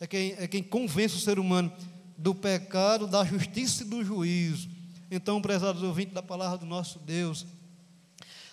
é 0.00 0.06
quem, 0.06 0.34
é 0.38 0.48
quem 0.48 0.62
convence 0.62 1.16
o 1.16 1.20
ser 1.20 1.38
humano 1.38 1.70
do 2.16 2.34
pecado, 2.34 3.06
da 3.06 3.22
justiça 3.22 3.82
e 3.82 3.86
do 3.86 4.02
juízo. 4.02 4.70
Então, 5.10 5.42
prezados 5.42 5.82
ouvintes 5.82 6.14
da 6.14 6.22
palavra 6.22 6.56
do 6.56 6.64
nosso 6.64 6.98
Deus, 6.98 7.46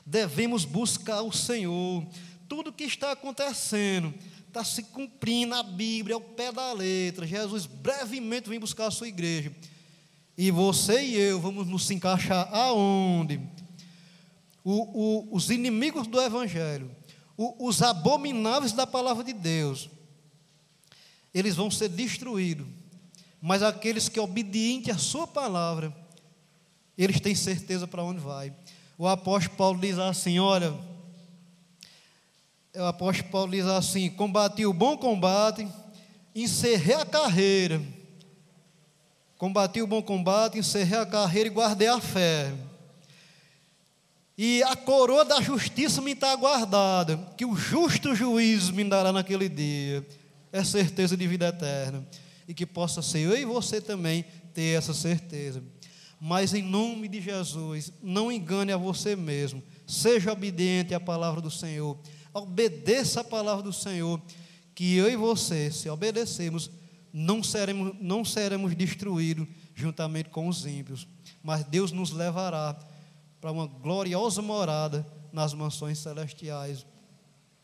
devemos 0.06 0.66
buscar 0.66 1.22
o 1.22 1.32
Senhor. 1.32 2.06
Tudo 2.50 2.74
que 2.74 2.84
está 2.84 3.14
acontecendo 3.14 4.14
está 4.58 4.64
se 4.64 4.84
cumprindo 4.84 5.54
a 5.54 5.62
Bíblia 5.62 6.16
ao 6.16 6.22
pé 6.22 6.52
da 6.52 6.74
letra. 6.74 7.28
Jesus 7.28 7.66
brevemente 7.68 8.50
vem 8.50 8.60
buscar 8.60 8.88
a 8.88 8.92
sua 8.92 9.08
igreja. 9.08 9.52
E 10.36 10.50
você 10.50 11.02
e 11.04 11.16
eu 11.16 11.40
vamos 11.40 11.68
nos 11.68 11.90
encaixar 11.92 12.50
aonde? 12.54 13.40
O, 14.64 15.28
o, 15.30 15.36
os 15.36 15.50
inimigos 15.50 16.08
do 16.08 16.20
Evangelho, 16.20 16.92
o, 17.38 17.68
os 17.68 17.82
abomináveis 17.82 18.74
da 18.74 18.88
palavra 18.88 19.24
de 19.24 19.34
Deus, 19.34 19.90
eles 21.34 21.56
vão 21.56 21.70
ser 21.70 21.90
destruídos. 21.90 22.68
Mas 23.40 23.62
aqueles 23.62 24.10
que 24.10 24.20
obedientes 24.20 24.94
à 24.94 24.98
sua 24.98 25.28
palavra, 25.28 25.96
eles 26.98 27.20
têm 27.20 27.36
certeza 27.36 27.88
para 27.88 28.04
onde 28.04 28.20
vai. 28.20 28.52
O 28.98 29.08
apóstolo 29.08 29.56
Paulo 29.56 29.80
diz 29.80 30.00
assim: 30.00 30.40
olha, 30.40 30.74
o 32.78 32.86
apóstolo 32.86 33.30
Paulo 33.30 33.52
diz 33.52 33.66
assim: 33.66 34.10
combati 34.10 34.66
o 34.66 34.74
bom 34.74 34.98
combate, 34.98 35.68
encerrei 36.36 36.96
a 36.96 37.06
carreira. 37.06 37.82
Combati 39.38 39.82
o 39.82 39.88
bom 39.88 40.02
combate, 40.02 40.58
encerrei 40.58 41.00
a 41.00 41.06
carreira 41.06 41.50
e 41.50 41.52
guardei 41.52 41.88
a 41.88 42.00
fé. 42.00 42.54
E 44.38 44.62
a 44.64 44.76
coroa 44.76 45.26
da 45.26 45.42
justiça 45.42 46.02
me 46.02 46.12
está 46.12 46.36
guardada, 46.36 47.18
que 47.36 47.46
o 47.46 47.56
justo 47.56 48.14
juízo 48.14 48.74
me 48.74 48.84
dará 48.84 49.12
naquele 49.12 49.50
dia. 49.50 50.06
É 50.52 50.64
certeza 50.64 51.18
de 51.18 51.28
vida 51.28 51.48
eterna. 51.48 52.08
E 52.48 52.54
que 52.54 52.66
possa 52.66 53.02
ser 53.02 53.20
eu 53.20 53.38
e 53.38 53.46
você 53.46 53.82
também 53.82 54.24
ter 54.54 54.78
essa 54.78 54.94
certeza. 54.94 55.64
Mas 56.20 56.54
em 56.54 56.62
nome 56.62 57.08
de 57.08 57.20
Jesus, 57.22 57.92
não 58.02 58.32
engane 58.32 58.72
a 58.72 58.78
você 58.78 59.16
mesmo. 59.16 59.62
Seja 59.86 60.32
obediente 60.32 60.94
à 60.94 61.00
palavra 61.00 61.42
do 61.42 61.52
Senhor. 61.52 61.98
Obedeça 62.38 63.22
a 63.22 63.24
palavra 63.24 63.64
do 63.64 63.74
Senhor. 63.74 64.22
Que 64.76 64.96
eu 64.96 65.10
e 65.10 65.16
você, 65.16 65.72
se 65.72 65.90
obedecermos, 65.90 66.70
não 67.12 67.42
seremos, 67.42 67.96
não 68.00 68.24
seremos 68.24 68.76
destruídos 68.76 69.48
juntamente 69.74 70.30
com 70.30 70.48
os 70.48 70.66
ímpios. 70.66 71.08
Mas 71.42 71.64
Deus 71.64 71.92
nos 71.92 72.12
levará 72.12 72.78
para 73.40 73.52
uma 73.52 73.68
gloriosa 73.68 74.42
morada 74.42 75.06
nas 75.32 75.54
mansões 75.54 76.00
celestiais. 76.00 76.86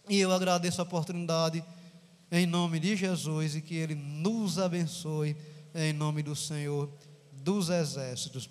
E 0.10 0.20
eu 0.20 0.32
agradeço 0.32 0.82
a 0.82 0.84
oportunidade 0.84 1.64
em 2.32 2.46
nome 2.46 2.80
de 2.80 2.96
Jesus 2.96 3.56
e 3.56 3.62
que 3.62 3.76
Ele 3.76 3.96
nos 3.96 4.58
abençoe 4.58 5.36
em 5.76 5.94
nome 5.94 6.24
do 6.24 6.36
Senhor 6.36 6.90
dos 7.32 7.70
Exércitos. 7.70 8.50